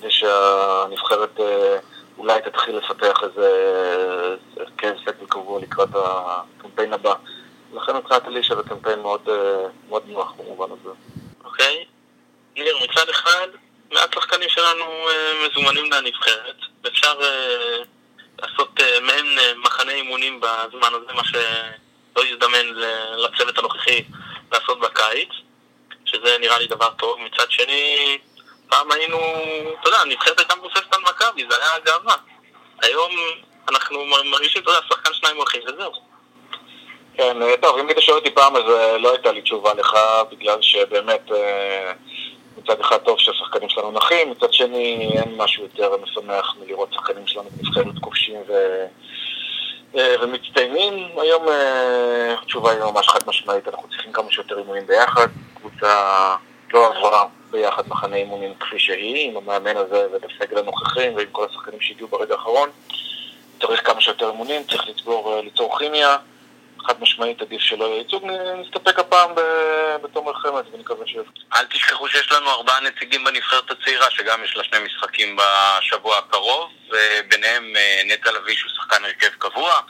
ושהנבחרת 0.03 1.41
אה, 1.41 1.79
אולי 2.19 2.41
תתחיל 2.43 2.77
לפתח 2.77 3.21
איזה 3.23 3.49
הרכב 4.57 4.95
סגל 5.03 5.27
קבוע 5.29 5.61
לקראת 5.61 5.89
הקמפיין 5.95 6.93
הבא. 6.93 7.15
לכן 7.73 7.97
מבחינת 7.97 8.27
אלישע 8.27 8.55
זה 8.55 8.63
קמפיין 8.63 9.01
מאוד, 9.01 9.29
אה, 9.29 9.67
מאוד 9.89 10.03
נוח 10.07 10.33
במובן 10.33 10.67
הזה. 10.81 10.91
אוקיי. 11.45 11.85
ניר, 12.57 12.79
מצד 12.85 13.09
אחד, 13.09 13.47
מעט 13.93 14.15
שחקנים 14.15 14.49
שלנו 14.49 14.85
אה, 14.85 15.49
מזומנים 15.49 15.93
לנבחרת, 15.93 16.57
ואפשר 16.85 17.15
לעשות 18.39 18.81
מעין 19.03 19.27
מחנה 19.57 19.93
אימונים 19.93 20.41
בזמן 20.41 20.89
הזה, 20.95 21.13
מה 21.15 21.25
ש... 21.25 21.35
לא 22.17 22.25
יזדמן 22.25 22.67
לצוות 23.17 23.59
הנוכחי 23.59 24.05
לעשות 24.53 24.81
בקיץ, 24.81 25.29
שזה 26.05 26.37
נראה 26.41 26.59
לי 26.59 26.67
דבר 26.67 26.91
טוב. 26.91 27.19
מצד 27.21 27.51
שני, 27.51 28.19
פעם 28.69 28.93
היינו, 28.93 29.19
אתה 29.81 29.89
יודע, 29.89 29.99
הנבחרת 30.01 30.39
הייתה 30.39 30.55
מבוססת 30.55 30.95
על 30.95 31.01
מכבי, 31.01 31.47
זה 31.51 31.57
היה 31.57 31.79
גאווה. 31.85 32.17
היום 32.83 33.13
אנחנו 33.69 34.05
מרגישים, 34.25 34.63
אתה 34.63 34.71
יודע, 34.71 34.81
שחקן 34.89 35.15
שניים 35.15 35.37
הולכים 35.37 35.63
וזהו. 35.67 35.93
כן, 37.15 37.43
אה, 37.43 37.57
טוב, 37.63 37.79
אם 37.79 37.89
היית 37.89 38.01
שואל 38.01 38.17
אותי 38.17 38.31
פעם, 38.31 38.57
אז 38.57 38.63
אה, 38.71 38.99
לא 38.99 39.13
הייתה 39.13 39.33
לי 39.33 39.43
תשובה 39.43 39.75
לך, 39.75 39.97
בגלל 40.31 40.63
שבאמת 40.63 41.33
אה, 41.33 41.93
מצד 42.59 42.81
אחד 42.81 42.99
טוב 42.99 43.19
שהשחקנים 43.19 43.69
שלנו 43.69 43.93
נחים, 43.93 44.31
מצד 44.31 44.53
שני 44.53 45.11
אין 45.19 45.37
משהו 45.37 45.63
יותר 45.63 45.97
משמח 46.03 46.57
מלראות 46.61 46.93
שחקנים 46.93 47.27
שלנו 47.27 47.51
בנבחרת 47.51 47.99
כובשים 48.01 48.43
ו... 48.49 48.53
אה, 49.97 50.15
ומצטיינים. 50.23 51.09
היום 51.17 51.49
אה, 51.49 52.35
התשובה 52.43 52.71
היא 52.71 52.81
ממש 52.81 53.09
חד 53.09 53.19
משמעית, 53.27 53.69
אנחנו 53.69 53.89
צריכים 53.89 54.13
כמה 54.13 54.31
שיותר 54.31 54.59
אימונים 54.59 54.87
ביחד. 54.87 55.27
קבוצה 55.55 56.35
לא 56.73 56.87
עברה 56.87 57.27
ביחד 57.51 57.83
מחנה 57.89 58.17
אימונים 58.17 58.55
כפי 58.61 58.79
שהיא, 58.79 59.31
עם 59.31 59.37
המאמן 59.37 59.77
הזה 59.77 60.07
ובסגל 60.13 60.59
הנוכחים 60.59 61.17
ועם 61.17 61.27
כל 61.33 61.47
השחקנים 61.51 61.81
שהגיעו 61.81 62.09
ברגע 62.09 62.35
האחרון. 62.35 62.69
צריך 63.61 63.87
כמה 63.87 64.01
שיותר 64.01 64.31
אימונים, 64.31 64.63
צריך 64.65 64.87
ליצור, 64.87 65.35
אה, 65.35 65.43
ליצור 65.43 65.79
כימיה. 65.79 66.17
חד 66.87 67.01
משמעית 67.01 67.43
עדיף 67.43 67.61
שלא 67.61 67.85
יהיה 67.85 67.99
ייצוג, 67.99 68.25
נסתפק 68.61 68.99
הפעם 68.99 69.31
בתום 70.03 70.29
מלחמת 70.29 70.65
ונקווה 70.73 71.07
ש... 71.07 71.17
אל 71.55 71.65
תשכחו 71.65 72.09
שיש 72.09 72.33
לנו 72.33 72.51
ארבעה 72.51 72.81
נציגים 72.81 73.25
בנבחרת 73.25 73.71
הצעירה, 73.71 74.11
שגם 74.11 74.45
יש 74.45 74.57
לה 74.57 74.65
שני 74.65 74.79
משחקים 74.79 75.37
בשבוע 75.37 76.19
הקרוב, 76.19 76.71
וביניהם 76.91 77.77
אה, 77.77 78.03
נטע 78.05 78.33
לביא 78.33 78.57
שהוא 78.57 78.71
שחקן 78.77 79.05
הרכב 79.05 79.29
קבוע, 79.39 79.81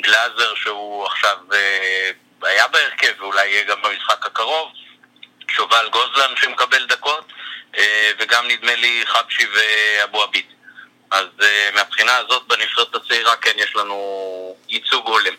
גלאזר 0.00 0.54
שהוא 0.54 1.06
עכשיו 1.06 1.36
אה, 1.52 2.10
היה 2.42 2.68
בהרכב 2.68 3.12
ואולי 3.18 3.48
יהיה 3.48 3.64
גם 3.64 3.82
במשחק 3.82 4.26
הקרוב, 4.26 4.68
שובל 5.48 5.88
גוזלן 5.92 6.36
שמקבל 6.36 6.86
דקות, 6.86 7.32
אה, 7.76 8.10
וגם 8.18 8.48
נדמה 8.48 8.74
לי 8.74 9.02
חבשי 9.06 9.46
ואבו 9.54 10.22
עביד. 10.22 10.46
אז 11.10 11.26
מהבחינה 11.74 12.16
הזאת 12.16 12.42
בנבחרת 12.48 12.94
הצעירה 12.94 13.36
כן 13.36 13.52
יש 13.56 13.76
לנו 13.76 14.56
ייצוג 14.68 15.06
הולם. 15.06 15.34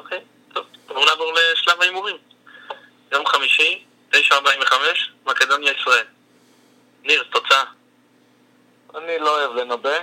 אוקיי, 0.00 0.20
טוב. 0.54 0.66
בואו 0.86 1.04
נעבור 1.04 1.32
לשלב 1.32 1.82
ההימורים. 1.82 2.16
יום 3.12 3.26
חמישי, 3.26 3.84
9.45, 4.12 4.16
מקדוניה 5.26 5.72
ישראל. 5.72 6.04
ניר, 7.02 7.22
תוצאה. 7.32 7.64
אני 8.94 9.18
לא 9.18 9.38
אוהב 9.38 9.56
לנבא, 9.56 9.98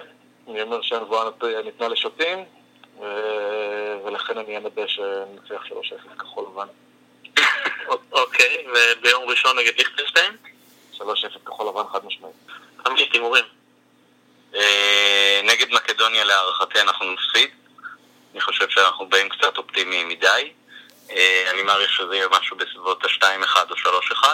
אני 0.47 0.62
אומר 0.62 0.81
שהנבואה 0.81 1.29
ניתנה 1.63 1.88
לשוטים, 1.88 2.45
ולכן 4.05 4.38
אני 4.38 4.57
אנבא 4.57 4.88
שנצליח 4.88 5.65
3-0 5.65 6.19
כחול 6.19 6.45
לבן. 6.51 6.67
אוקיי, 8.12 8.67
וביום 8.73 9.29
ראשון 9.29 9.60
נגד 9.60 9.77
ליכטנשטיין? 9.77 10.38
3-0 10.93 11.01
כחול 11.45 11.67
לבן 11.67 11.83
חד 11.91 12.05
משמעית. 12.05 12.36
עמית, 12.86 13.13
הימורים. 13.13 13.45
אה, 14.55 15.41
נגד 15.43 15.69
מקדוניה 15.71 16.23
להערכתי 16.23 16.81
אנחנו 16.81 17.13
נפסיד. 17.13 17.49
אני 18.38 18.43
חושב 18.43 18.69
שאנחנו 18.69 19.10
באים 19.10 19.30
קצת 19.30 19.58
אופטימיים 19.58 20.10
מדי. 20.10 20.52
אה, 21.12 21.52
אני 21.52 21.62
מעריך 21.62 21.91
שזה 21.91 22.15
יהיה 22.15 22.28
משהו 22.39 22.58
בסביבות 22.58 23.04
ה-2-1 23.06 23.58
או 23.69 23.76
3-1. 23.76 24.26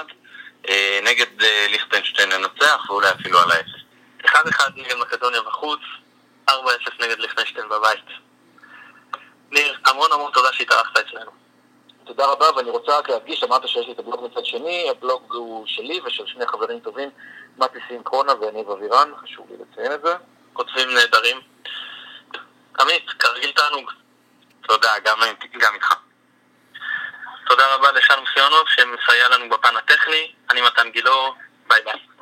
אה, 0.70 1.00
נגד 1.04 1.44
אה, 1.44 1.66
ליכטנשטיין 1.70 2.30
ננצח, 2.30 2.86
ואולי 2.90 3.10
אפילו 3.10 3.40
על 3.40 3.52
ה-0. 3.52 4.26
1-1 4.26 4.36
נגד 4.76 4.96
מקדוניה 5.02 5.42
בחוץ, 5.42 5.80
4-0 6.50 6.54
נגד 7.00 7.20
ליכטנשטיין 7.20 7.70
בבית. 7.70 8.06
ניר, 9.52 9.78
המון 9.86 10.12
המון 10.12 10.32
תודה 10.32 10.54
שהתארחת 10.54 10.98
אצלנו. 10.98 11.32
תודה 12.04 12.26
רבה, 12.26 12.46
ואני 12.56 12.70
רוצה 12.70 12.98
רק 12.98 13.10
להדגיש, 13.10 13.44
אמרת 13.44 13.68
שיש 13.68 13.88
לי 13.88 13.94
את 13.94 14.00
הבלוג 14.00 14.30
מצד 14.32 14.46
שני, 14.46 14.88
הבלוג 14.90 15.34
הוא 15.34 15.68
שלי 15.68 16.00
ושל 16.06 16.28
שני 16.28 16.48
חברים 16.48 16.80
טובים, 16.80 17.10
מתי 17.58 17.80
סינקרונה 17.88 18.34
ויניב 18.40 18.70
אבירן, 18.70 19.12
חשוב 19.24 19.48
לי 19.50 19.58
לציין 19.58 19.92
את 19.92 20.02
זה. 20.02 20.16
כותבים 20.54 20.90
נהדרים. 20.94 21.53
עמית, 22.80 23.10
כרגיל 23.20 23.52
תענוג. 23.52 23.92
תודה, 24.62 25.00
גם, 25.04 25.20
גם 25.58 25.74
איתך. 25.74 25.94
תודה 27.46 27.76
רבה 27.76 27.92
לשלום 27.92 28.26
סיונוב 28.34 28.68
שמסייע 28.70 29.30
לנו 29.30 29.50
בפן 29.50 29.76
הטכני. 29.78 30.32
אני 30.50 30.62
מתן 30.62 30.90
גילאור, 30.92 31.36
ביי 31.68 31.82
ביי. 31.86 32.08